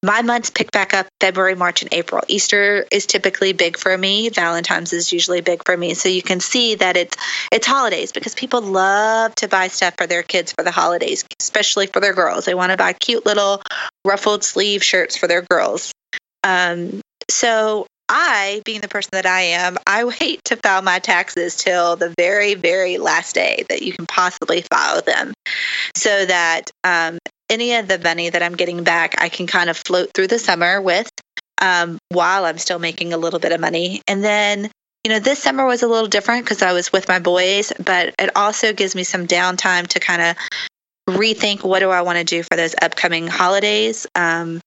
[0.04, 2.22] my months pick back up February, March, and April.
[2.28, 4.28] Easter is typically big for me.
[4.28, 5.94] Valentine's is usually big for me.
[5.94, 7.16] So you can see that it's
[7.50, 11.86] it's holidays because people love to buy stuff for their kids for the holidays, especially
[11.86, 12.44] for their girls.
[12.44, 13.62] They want to buy cute little
[14.04, 15.92] ruffled sleeve shirts for their girls.
[16.42, 21.56] Um, so I, being the person that I am, I wait to file my taxes
[21.56, 25.32] till the very, very last day that you can possibly file them
[25.94, 27.18] so that um,
[27.50, 30.38] any of the money that I'm getting back, I can kind of float through the
[30.38, 31.08] summer with
[31.60, 34.02] um, while I'm still making a little bit of money.
[34.08, 34.70] And then,
[35.04, 38.14] you know, this summer was a little different because I was with my boys, but
[38.18, 40.36] it also gives me some downtime to kind of
[41.08, 44.06] rethink what do I want to do for those upcoming holidays.
[44.14, 44.60] Um,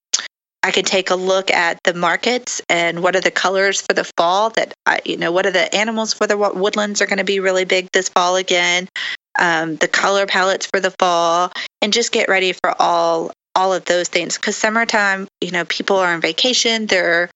[0.67, 4.03] I can take a look at the markets and what are the colors for the
[4.17, 7.23] fall that I, you know, what are the animals for the woodlands are going to
[7.23, 8.89] be really big this fall again,
[9.39, 13.85] um, the color palettes for the fall, and just get ready for all all of
[13.85, 14.35] those things.
[14.35, 16.85] Because summertime, you know, people are on vacation.
[16.85, 17.29] They're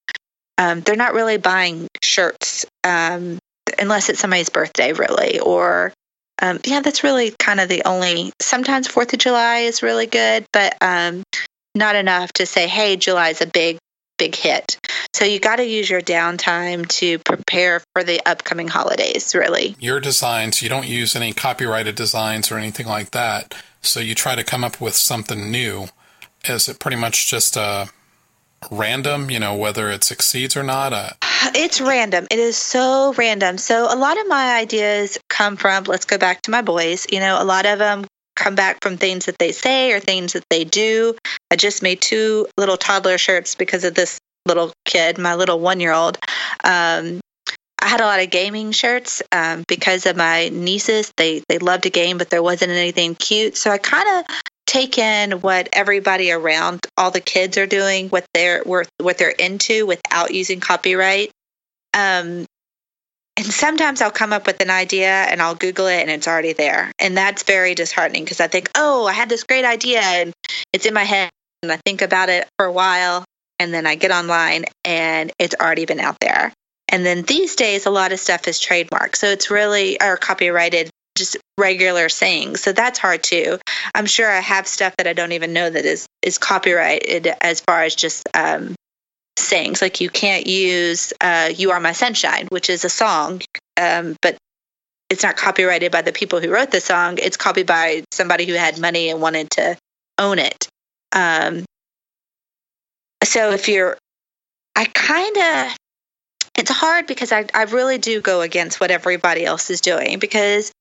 [0.58, 3.39] um, they're not really buying shirts um,
[3.80, 5.94] unless it's somebody's birthday, really, or
[6.41, 8.34] um, yeah, that's really kind of the only.
[8.41, 11.24] Sometimes Fourth of July is really good, but um,
[11.75, 13.77] not enough to say, hey, July is a big,
[14.17, 14.77] big hit.
[15.13, 19.75] So you got to use your downtime to prepare for the upcoming holidays, really.
[19.79, 23.55] Your designs, you don't use any copyrighted designs or anything like that.
[23.81, 25.88] So you try to come up with something new.
[26.45, 27.89] Is it pretty much just a
[28.69, 30.93] random, you know, whether it succeeds or not?
[30.93, 31.10] Uh...
[31.55, 32.27] It's random.
[32.29, 33.57] It is so random.
[33.57, 37.19] So a lot of my ideas come from, let's go back to my boys, you
[37.19, 38.05] know, a lot of them
[38.36, 41.15] come back from things that they say or things that they do.
[41.52, 45.80] I just made two little toddler shirts because of this little kid, my little one
[45.80, 46.17] year old.
[46.63, 47.20] Um,
[47.82, 51.12] I had a lot of gaming shirts um, because of my nieces.
[51.17, 53.58] They they loved to game, but there wasn't anything cute.
[53.58, 54.36] So I kind of
[54.67, 59.86] take in what everybody around all the kids are doing, what they're what they're into
[59.86, 61.32] without using copyright.
[61.94, 62.46] Um,
[63.38, 66.54] and sometimes I'll come up with an idea and I'll Google it and it's already
[66.54, 66.91] there.
[67.00, 70.34] And that's very disheartening because I think, oh, I had this great idea and
[70.74, 71.30] it's in my head
[71.63, 73.24] and I think about it for a while
[73.60, 76.52] and then I get online and it's already been out there.
[76.89, 79.15] And then these days, a lot of stuff is trademarked.
[79.15, 82.62] So it's really, or copyrighted, just regular sayings.
[82.62, 83.60] So that's hard too.
[83.96, 87.62] I'm sure I have stuff that I don't even know that is, is copyrighted as
[87.62, 88.76] far as just um,
[89.41, 89.82] sayings.
[89.82, 93.41] Like you can't use uh, "You Are My Sunshine," which is a song,
[93.80, 94.38] um, but
[95.10, 97.17] it's not copyrighted by the people who wrote the song.
[97.17, 99.77] It's copied by somebody who had money and wanted to
[100.17, 100.69] own it.
[101.12, 101.65] Um,
[103.23, 103.97] so if you're,
[104.75, 105.77] I kind of,
[106.58, 110.71] it's hard because I, I really do go against what everybody else is doing because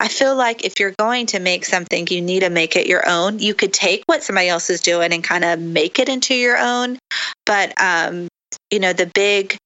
[0.00, 3.06] I feel like if you're going to make something, you need to make it your
[3.06, 3.38] own.
[3.38, 6.56] You could take what somebody else is doing and kind of make it into your
[6.56, 6.98] own.
[7.44, 8.28] But, um,
[8.70, 9.58] you know, the big,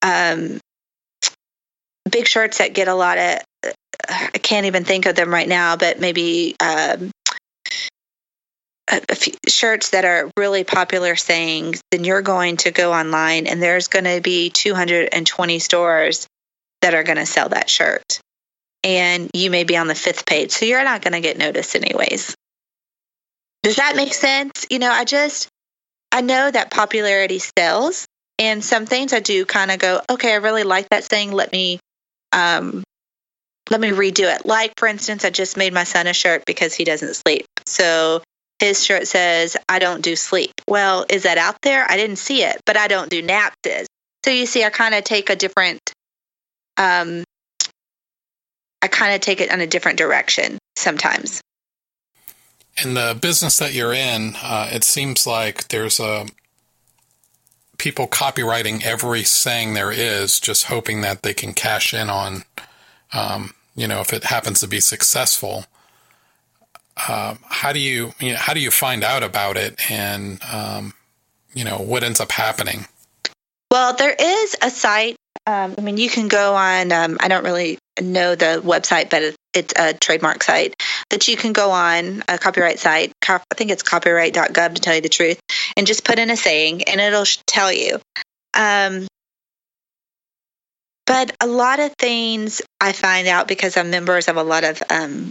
[0.00, 0.60] um,
[2.08, 3.40] big shirts that get a lot of,
[4.08, 7.10] I can't even think of them right now, but maybe um,
[9.48, 14.04] shirts that are really popular sayings, then you're going to go online and there's going
[14.04, 16.28] to be 220 stores
[16.80, 18.20] that are going to sell that shirt
[18.84, 20.52] and you may be on the fifth page.
[20.52, 22.36] So you're not going to get noticed anyways.
[23.62, 24.66] Does that make sense?
[24.70, 25.48] You know, I just,
[26.12, 28.06] I know that popularity sells.
[28.38, 31.32] And some things I do kind of go, okay, I really like that saying.
[31.32, 31.78] Let me,
[32.32, 32.84] um,
[33.70, 34.44] let me redo it.
[34.44, 37.46] Like, for instance, I just made my son a shirt because he doesn't sleep.
[37.64, 38.22] So
[38.58, 40.52] his shirt says, I don't do sleep.
[40.68, 41.86] Well, is that out there?
[41.88, 43.56] I didn't see it, but I don't do naps.
[44.24, 45.80] So you see, I kind of take a different
[46.76, 47.24] um,
[48.84, 51.40] I kind of take it in a different direction sometimes.
[52.82, 56.26] In the business that you're in, uh, it seems like there's a
[57.78, 62.44] people copyrighting every saying there is, just hoping that they can cash in on,
[63.14, 65.64] um, you know, if it happens to be successful.
[67.08, 70.92] Uh, how do you, you know, how do you find out about it, and um,
[71.54, 72.86] you know what ends up happening?
[73.70, 75.16] Well, there is a site
[75.46, 79.34] um, I mean, you can go on, um, I don't really know the website, but
[79.52, 80.74] it's a trademark site
[81.10, 83.12] that you can go on, a copyright site.
[83.28, 85.40] I think it's copyright.gov to tell you the truth,
[85.76, 88.00] and just put in a saying and it'll tell you.
[88.54, 89.06] Um,
[91.06, 94.82] but a lot of things I find out because I'm members of a lot of
[94.90, 95.30] um,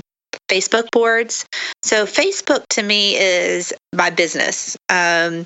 [0.50, 1.46] Facebook boards.
[1.84, 4.78] So Facebook to me is my business.
[4.90, 5.46] Um,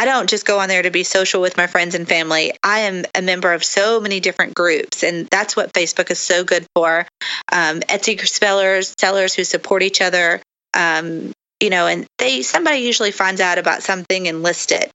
[0.00, 2.52] I don't just go on there to be social with my friends and family.
[2.62, 6.44] I am a member of so many different groups, and that's what Facebook is so
[6.44, 7.04] good for.
[7.50, 10.40] Um, Etsy sellers, sellers who support each other,
[10.72, 14.88] um, you know, and they somebody usually finds out about something and list it,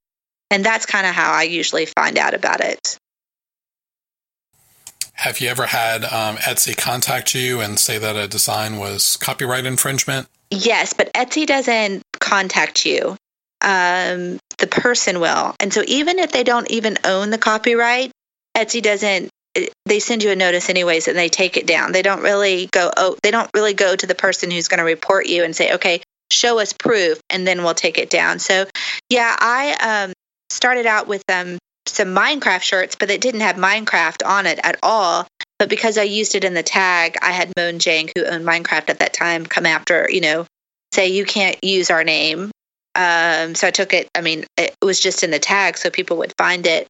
[0.49, 2.97] and that's kind of how I usually find out about it.
[5.15, 9.65] Have you ever had um, Etsy contact you and say that a design was copyright
[9.65, 10.27] infringement?
[10.49, 13.17] Yes, but Etsy doesn't contact you.
[13.63, 15.55] Um, the person will.
[15.59, 18.11] And so even if they don't even own the copyright,
[18.55, 19.29] Etsy doesn't
[19.85, 21.91] they send you a notice anyways and they take it down.
[21.91, 24.83] They don't really go oh they don't really go to the person who's going to
[24.83, 26.01] report you and say, "Okay,
[26.31, 28.65] show us proof and then we'll take it down." So,
[29.09, 30.13] yeah, I um,
[30.49, 31.57] started out with um,
[31.87, 35.27] some Minecraft shirts, but it didn't have Minecraft on it at all.
[35.59, 38.99] But because I used it in the tag, I had Mojang, who owned Minecraft at
[38.99, 40.45] that time, come after, you know,
[40.93, 42.51] say you can't use our name.
[42.95, 44.07] Um, so I took it.
[44.15, 46.87] I mean, it was just in the tag, so people would find it.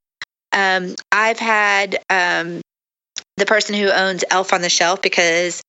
[0.51, 2.61] Um, I've had um,
[3.37, 5.61] the person who owns Elf on the Shelf because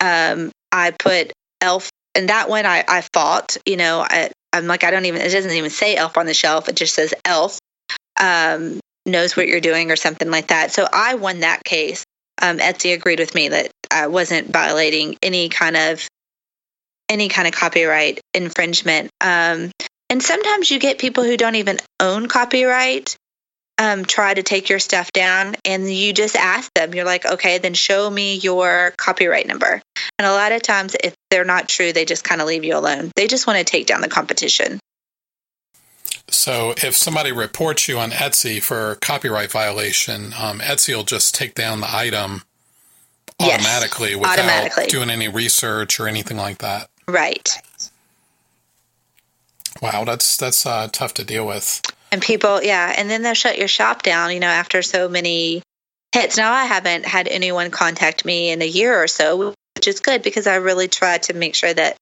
[0.00, 3.56] um, I put Elf, and that one I, I fought.
[3.66, 5.20] You know, I, I'm like, I don't even.
[5.20, 6.68] It doesn't even say Elf on the Shelf.
[6.68, 7.58] It just says Elf
[8.18, 10.72] um, knows what you're doing or something like that.
[10.72, 12.04] So I won that case.
[12.40, 16.08] Um, Etsy agreed with me that I wasn't violating any kind of
[17.08, 19.10] any kind of copyright infringement.
[19.20, 19.70] Um,
[20.10, 23.16] and sometimes you get people who don't even own copyright
[23.78, 26.94] um, try to take your stuff down, and you just ask them.
[26.94, 29.80] You're like, okay, then show me your copyright number.
[30.18, 32.76] And a lot of times, if they're not true, they just kind of leave you
[32.76, 33.10] alone.
[33.16, 34.78] They just want to take down the competition.
[36.28, 41.54] So if somebody reports you on Etsy for copyright violation, um, Etsy will just take
[41.54, 42.42] down the item
[43.40, 44.86] automatically yes, without automatically.
[44.86, 46.88] doing any research or anything like that.
[47.08, 47.48] Right.
[49.80, 51.82] Wow, that's that's uh, tough to deal with.
[52.12, 54.32] And people, yeah, and then they'll shut your shop down.
[54.32, 55.62] You know, after so many
[56.12, 56.36] hits.
[56.36, 60.22] Now I haven't had anyone contact me in a year or so, which is good
[60.22, 61.96] because I really try to make sure that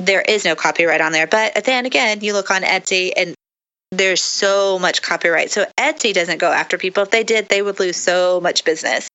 [0.00, 1.26] there is no copyright on there.
[1.26, 3.34] But then again, you look on Etsy and
[3.92, 5.52] there's so much copyright.
[5.52, 7.04] So Etsy doesn't go after people.
[7.04, 9.08] If they did, they would lose so much business.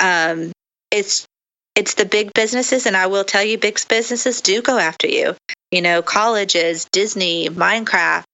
[0.00, 0.50] Um,
[0.90, 1.26] it's
[1.76, 5.36] it's the big businesses, and I will tell you, big businesses do go after you.
[5.70, 8.24] You know, colleges, Disney, Minecraft,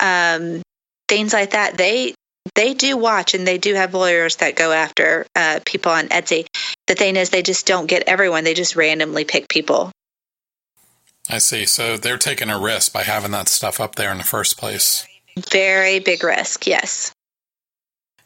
[0.00, 0.62] um,
[1.08, 1.78] things like that.
[1.78, 2.14] They
[2.54, 6.46] they do watch, and they do have lawyers that go after uh, people on Etsy.
[6.88, 8.44] The thing is, they just don't get everyone.
[8.44, 9.92] They just randomly pick people.
[11.28, 11.66] I see.
[11.66, 15.06] So they're taking a risk by having that stuff up there in the first place.
[15.38, 17.12] Very big risk, yes.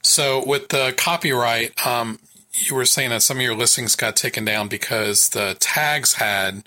[0.02, 2.18] So with the copyright, um,
[2.54, 6.62] you were saying that some of your listings got taken down because the tags had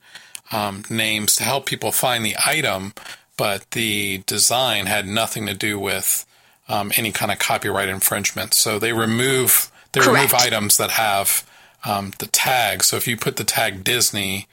[0.52, 2.94] um, names to help people find the item,
[3.38, 6.26] but the design had nothing to do with
[6.68, 8.54] um, any kind of copyright infringement.
[8.54, 10.16] So they remove they Correct.
[10.16, 11.50] remove items that have
[11.86, 12.84] um, the tag.
[12.84, 14.48] So if you put the tag Disney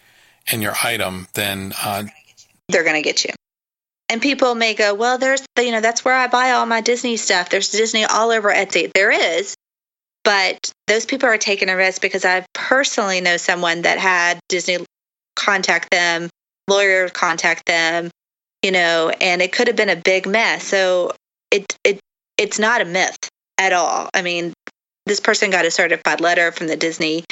[0.51, 2.05] in your item, then uh,
[2.69, 3.31] they're going to get you.
[4.09, 7.17] And people may go, well, there's, you know, that's where I buy all my Disney
[7.17, 7.51] stuff.
[7.51, 8.93] There's Disney all over Etsy.
[8.93, 9.57] There is,
[10.25, 14.79] but those people are taking a risk because I personally know someone that had Disney
[15.37, 16.31] contact them,
[16.69, 18.11] lawyer contact them,
[18.63, 20.65] you know, and it could have been a big mess.
[20.65, 21.13] So
[21.51, 22.01] it it
[22.39, 24.09] it's not a myth at all.
[24.15, 24.53] I mean,
[25.07, 27.25] this person got a certified letter from the Disney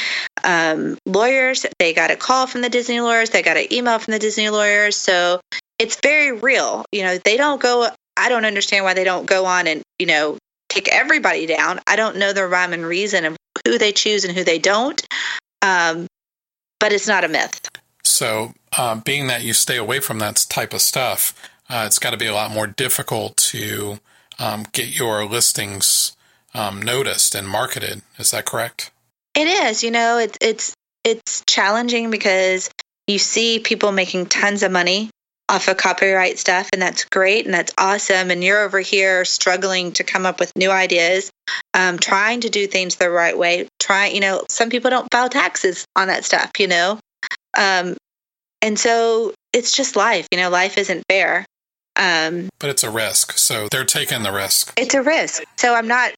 [0.45, 1.65] um, lawyers.
[1.79, 3.31] They got a call from the Disney lawyers.
[3.31, 4.97] They got an email from the Disney lawyers.
[4.97, 5.41] So
[5.79, 6.85] it's very real.
[6.93, 10.07] You know, they don't go, I don't understand why they don't go on and, you
[10.07, 10.37] know,
[10.73, 11.81] take everybody down.
[11.87, 15.01] I don't know the rhyme and reason of who they choose and who they don't.
[15.61, 16.07] Um,
[16.81, 17.69] but it's not a myth.
[18.03, 21.35] So, uh, being that you stay away from that type of stuff,
[21.69, 24.01] uh, it's got to be a lot more difficult to
[24.39, 26.17] um, get your listings
[26.55, 28.03] um, noticed and marketed.
[28.19, 28.91] Is that correct?
[29.35, 29.85] It is.
[29.85, 32.71] You know, it's it's it's challenging because
[33.07, 35.11] you see people making tons of money
[35.53, 38.31] off of copyright stuff, and that's great and that's awesome.
[38.31, 41.31] And you're over here struggling to come up with new ideas,
[41.75, 43.69] um, trying to do things the right way.
[43.79, 46.99] Trying, you know, some people don't file taxes on that stuff, you know,
[47.57, 47.97] um,
[48.63, 50.27] and so it's just life.
[50.33, 51.45] You know, life isn't fair.
[51.97, 54.73] Um, but it's a risk, so they're taking the risk.
[54.79, 55.43] It's a risk.
[55.59, 56.13] So I'm not.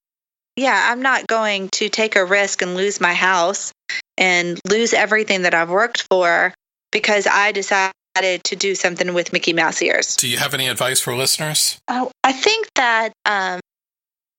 [0.56, 3.72] Yeah, I'm not going to take a risk and lose my house
[4.16, 6.54] and lose everything that I've worked for
[6.92, 10.16] because I decide to do something with Mickey Mouse ears.
[10.16, 11.78] Do you have any advice for listeners?
[11.88, 13.60] Oh, I think that um,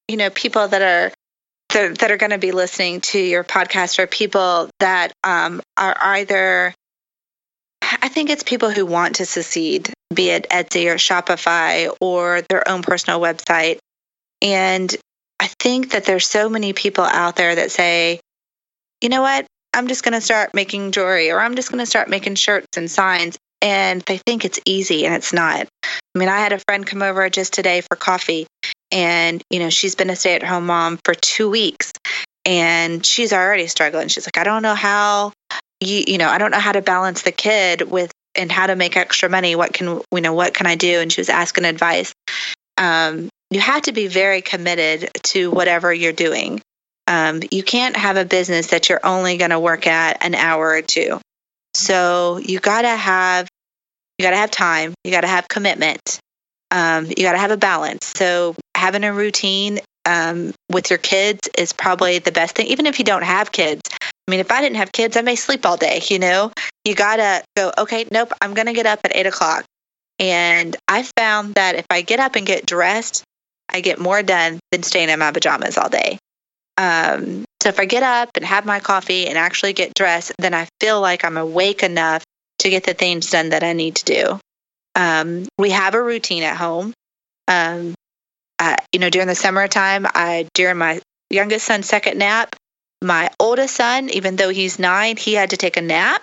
[0.08, 1.14] you know people that are
[1.74, 5.96] that, that are going to be listening to your podcast are people that um, are
[6.00, 6.74] either
[8.02, 12.68] I think it's people who want to succeed, be it Etsy or Shopify or their
[12.68, 13.78] own personal website.
[14.42, 14.96] And
[15.40, 18.20] I think that there's so many people out there that say,
[19.02, 19.46] you know what?
[19.74, 22.78] I'm just going to start making jewelry or I'm just going to start making shirts
[22.78, 23.38] and signs.
[23.62, 25.68] And they think it's easy and it's not.
[25.84, 28.48] I mean, I had a friend come over just today for coffee
[28.92, 31.92] and, you know, she's been a stay at home mom for two weeks
[32.46, 34.08] and she's already struggling.
[34.08, 35.34] She's like, I don't know how
[35.82, 38.76] you, you know, I don't know how to balance the kid with and how to
[38.76, 39.56] make extra money.
[39.56, 41.00] What can, you know, what can I do?
[41.00, 42.14] And she was asking advice.
[42.78, 46.62] Um, you have to be very committed to whatever you're doing.
[47.08, 50.68] Um, you can't have a business that you're only going to work at an hour
[50.68, 51.20] or two.
[51.76, 53.48] So you got to have
[54.18, 54.94] you got to have time.
[55.04, 56.20] You got to have commitment.
[56.72, 58.14] Um, you got to have a balance.
[58.16, 62.68] So having a routine um, with your kids is probably the best thing.
[62.68, 65.36] Even if you don't have kids, I mean, if I didn't have kids, I may
[65.36, 66.02] sleep all day.
[66.10, 66.52] You know,
[66.86, 67.72] you gotta go.
[67.78, 68.32] Okay, nope.
[68.42, 69.66] I'm gonna get up at eight o'clock.
[70.18, 73.24] And I found that if I get up and get dressed,
[73.70, 76.18] I get more done than staying in my pajamas all day.
[76.78, 80.54] Um, so if I get up and have my coffee and actually get dressed, then
[80.54, 82.24] I feel like I'm awake enough
[82.60, 84.40] to get the things done that I need to do.
[84.94, 86.94] Um, we have a routine at home.
[87.48, 87.96] Um,
[88.60, 91.02] uh, you know, during the summertime, I during my
[91.32, 92.56] youngest son's second nap,
[93.02, 96.22] my oldest son, even though he's nine, he had to take a nap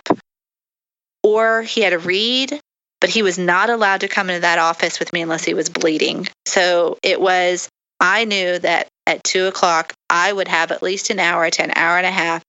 [1.24, 2.56] or he had to read,
[3.00, 5.68] but he was not allowed to come into that office with me unless he was
[5.68, 6.28] bleeding.
[6.46, 7.68] So it was,
[7.98, 11.72] I knew that at two o'clock, I would have at least an hour to an
[11.74, 12.42] hour and a half,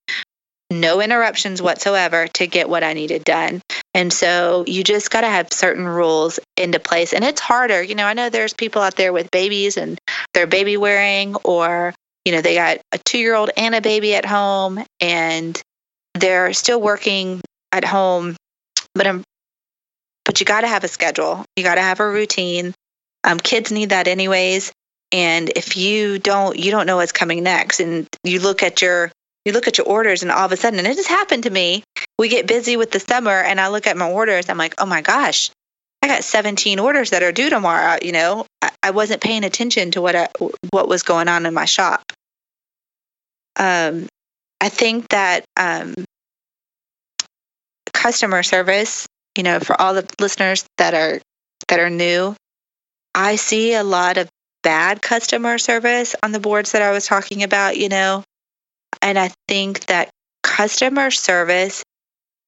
[0.70, 3.62] no interruptions whatsoever to get what I needed done.
[3.94, 7.14] And so you just got to have certain rules into place.
[7.14, 7.82] And it's harder.
[7.82, 10.00] You know, I know there's people out there with babies and
[10.34, 11.94] they're baby wearing, or,
[12.26, 15.62] you know, they got a two year old and a baby at home and
[16.16, 17.42] they're still working
[17.72, 18.36] at home.
[18.96, 19.24] But I'm,
[20.26, 21.46] but you got to have a schedule.
[21.56, 22.74] You got to have a routine.
[23.24, 24.72] Um, kids need that anyways.
[25.14, 27.80] And if you don't, you don't know what's coming next.
[27.80, 29.12] And you look at your
[29.46, 31.50] you look at your orders and all of a sudden, and it just happened to
[31.50, 31.84] me.
[32.18, 34.50] We get busy with the summer and I look at my orders.
[34.50, 35.52] I'm like, oh my gosh,
[36.02, 37.98] I got 17 orders that are due tomorrow.
[38.02, 40.30] You know, I, I wasn't paying attention to what I,
[40.72, 42.02] what was going on in my shop.
[43.58, 44.08] Um,
[44.62, 45.94] I think that um,
[47.94, 49.08] customer service,
[49.38, 51.20] you know, for all the listeners that are
[51.68, 52.36] that are new,
[53.14, 54.30] I see a lot of
[54.64, 57.78] bad customer service on the boards that I was talking about.
[57.78, 58.24] You know,
[59.02, 60.10] and I think that
[60.42, 61.84] customer service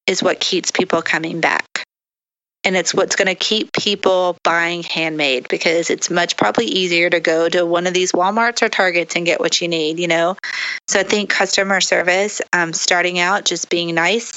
[0.06, 1.64] is what keeps people coming back.
[2.64, 7.20] And it's what's going to keep people buying handmade because it's much probably easier to
[7.20, 10.36] go to one of these Walmarts or Targets and get what you need, you know?
[10.88, 14.36] So I think customer service, um, starting out, just being nice.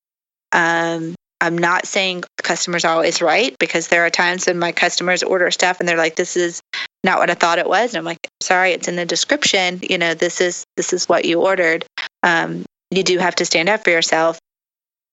[0.52, 5.24] Um, I'm not saying customers are always right because there are times when my customers
[5.24, 6.62] order stuff and they're like, this is
[7.04, 7.94] not what I thought it was.
[7.94, 9.80] And I'm like, sorry, it's in the description.
[9.82, 11.86] You know, this is this is what you ordered
[12.24, 14.40] um, you do have to stand up for yourself.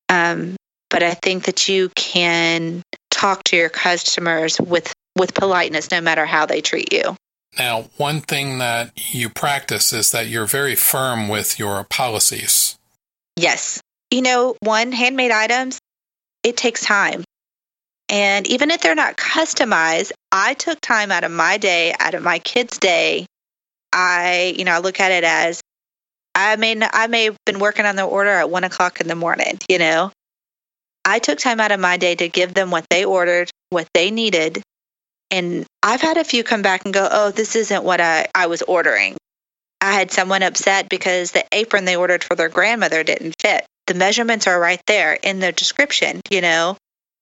[0.09, 0.57] Um,
[0.89, 6.27] but I think that you can talk to your customers with with politeness, no matter
[6.27, 7.17] how they treat you.
[7.59, 12.77] Now, one thing that you practice is that you're very firm with your policies.
[13.37, 13.81] Yes.
[14.11, 15.79] You know, one, handmade items,
[16.43, 17.25] it takes time.
[18.09, 22.23] And even if they're not customized, I took time out of my day, out of
[22.23, 23.27] my kids' day.
[23.93, 25.61] I, you know, I look at it as
[26.37, 29.15] I mean, I may have been working on the order at one o'clock in the
[29.15, 30.13] morning, you know.
[31.03, 34.11] I took time out of my day to give them what they ordered, what they
[34.11, 34.61] needed.
[35.31, 38.49] And I've had a few come back and go, oh, this isn't what I, I
[38.49, 39.17] was ordering.
[39.81, 43.65] I had someone upset because the apron they ordered for their grandmother didn't fit.
[43.87, 46.77] The measurements are right there in the description, you know,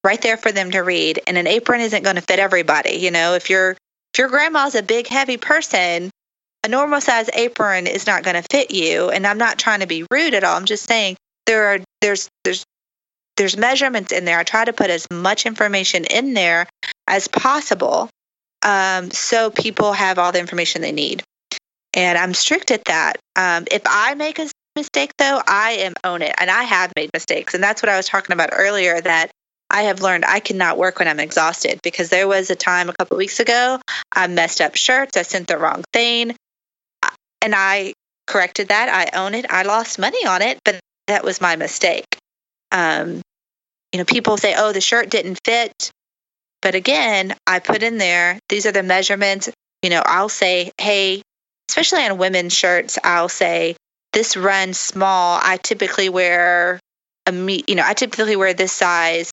[0.05, 1.21] right there for them to read.
[1.27, 3.35] And an apron isn't going to fit everybody, you know.
[3.35, 6.11] If your if your grandma's a big heavy person,
[6.65, 9.87] a normal size apron is not going to fit you and i'm not trying to
[9.87, 12.65] be rude at all i'm just saying there are there's there's
[13.37, 16.67] there's measurements in there i try to put as much information in there
[17.07, 18.09] as possible
[18.63, 21.23] um, so people have all the information they need
[21.95, 26.23] and i'm strict at that um, if i make a mistake though i am own
[26.23, 29.31] it and i have made mistakes and that's what i was talking about earlier that
[29.75, 32.93] I have learned I cannot work when I'm exhausted because there was a time a
[32.93, 33.81] couple weeks ago
[34.13, 35.17] I messed up shirts.
[35.17, 36.37] I sent the wrong thing
[37.43, 37.93] and I
[38.29, 38.89] corrected that.
[38.89, 39.47] I own it.
[39.51, 42.07] I lost money on it, but that was my mistake.
[42.71, 43.21] Um,
[43.93, 45.91] you know, people say, "Oh, the shirt didn't fit,"
[46.63, 48.39] but again, I put in there.
[48.49, 49.51] These are the measurements.
[49.83, 51.23] You know, I'll say, "Hey,"
[51.69, 53.75] especially on women's shirts, I'll say,
[54.13, 55.41] "This runs small.
[55.43, 56.79] I typically wear
[57.27, 57.65] a me.
[57.67, 59.33] You know, I typically wear this size."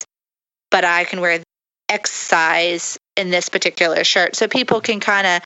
[0.72, 1.40] But I can wear
[1.88, 4.34] X size in this particular shirt.
[4.34, 5.42] So people can kind of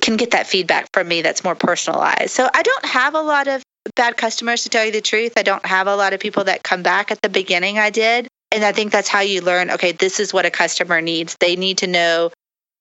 [0.00, 2.30] can get that feedback from me that's more personalized.
[2.30, 3.62] So I don't have a lot of
[3.96, 5.32] bad customers to tell you the truth.
[5.36, 8.28] I don't have a lot of people that come back at the beginning I did.
[8.52, 11.36] And I think that's how you learn, okay, this is what a customer needs.
[11.40, 12.30] They need to know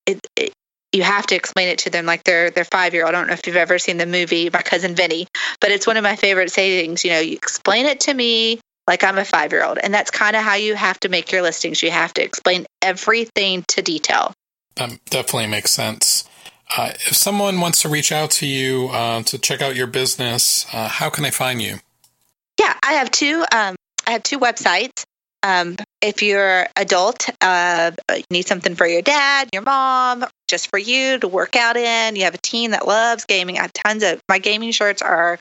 [0.05, 0.53] it, it
[0.91, 3.15] you have to explain it to them like they're they're five year old.
[3.15, 5.27] I don't know if you've ever seen the movie My Cousin Vinny,
[5.59, 7.03] but it's one of my favorite sayings.
[7.03, 9.77] You know, you explain it to me like I'm a five year old.
[9.77, 11.81] And that's kind of how you have to make your listings.
[11.81, 14.33] You have to explain everything to detail.
[14.75, 16.27] That definitely makes sense.
[16.75, 20.65] Uh, if someone wants to reach out to you uh, to check out your business,
[20.73, 21.77] uh, how can they find you?
[22.59, 23.45] Yeah, I have two.
[23.51, 23.75] Um,
[24.07, 25.03] I have two websites.
[25.43, 30.79] Um, if you're adult, uh, you need something for your dad, your mom, just for
[30.79, 32.15] you to work out in.
[32.15, 33.57] You have a teen that loves gaming.
[33.57, 35.37] I have tons of my gaming shirts are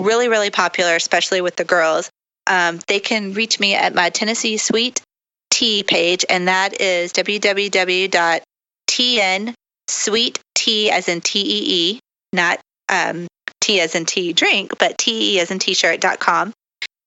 [0.00, 2.10] really, really popular, especially with the girls.
[2.46, 5.00] Um, they can reach me at my Tennessee Sweet
[5.50, 8.42] Tea page, and that is www.tn
[9.88, 12.00] sweet tea as in T E E,
[12.32, 13.26] not um,
[13.60, 16.52] T as in tea drink, but T E as in t-shirt.com.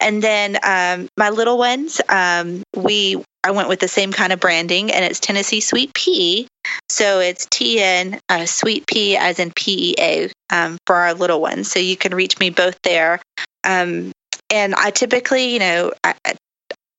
[0.01, 4.39] And then um, my little ones, um, we I went with the same kind of
[4.39, 6.47] branding, and it's Tennessee Sweet Pea.
[6.89, 11.41] So it's TN uh, Sweet Pea as in P E A um, for our little
[11.41, 11.71] ones.
[11.71, 13.19] So you can reach me both there.
[13.63, 14.11] Um,
[14.49, 16.15] and I typically, you know, I,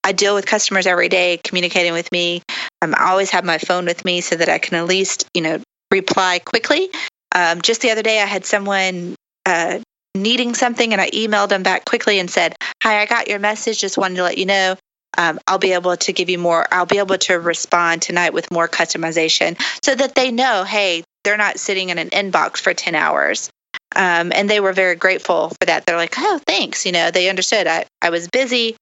[0.05, 2.42] I deal with customers every day communicating with me.
[2.82, 5.42] Um, I always have my phone with me so that I can at least, you
[5.42, 6.88] know, reply quickly.
[7.34, 9.14] Um, just the other day, I had someone
[9.46, 9.80] uh,
[10.14, 13.80] needing something and I emailed them back quickly and said, Hi, I got your message.
[13.80, 14.76] Just wanted to let you know.
[15.18, 16.66] Um, I'll be able to give you more.
[16.72, 21.36] I'll be able to respond tonight with more customization so that they know, hey, they're
[21.36, 23.51] not sitting in an inbox for 10 hours.
[23.97, 25.86] Um, and they were very grateful for that.
[25.86, 26.86] They're like, oh, thanks.
[26.86, 27.66] You know, they understood.
[27.66, 28.76] I, I was busy,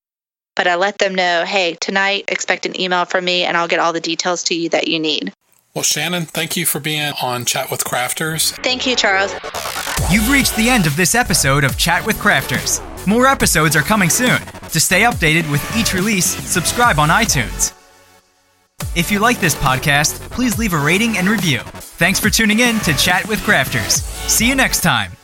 [0.54, 3.80] but I let them know, hey, tonight expect an email from me and I'll get
[3.80, 5.32] all the details to you that you need.
[5.74, 8.52] Well, Shannon, thank you for being on Chat with Crafters.
[8.62, 9.32] Thank you, Charles.
[10.10, 12.82] You've reached the end of this episode of Chat with Crafters.
[13.06, 14.40] More episodes are coming soon.
[14.70, 17.77] To stay updated with each release, subscribe on iTunes.
[18.94, 21.60] If you like this podcast, please leave a rating and review.
[21.60, 24.00] Thanks for tuning in to Chat with Crafters.
[24.28, 25.17] See you next time.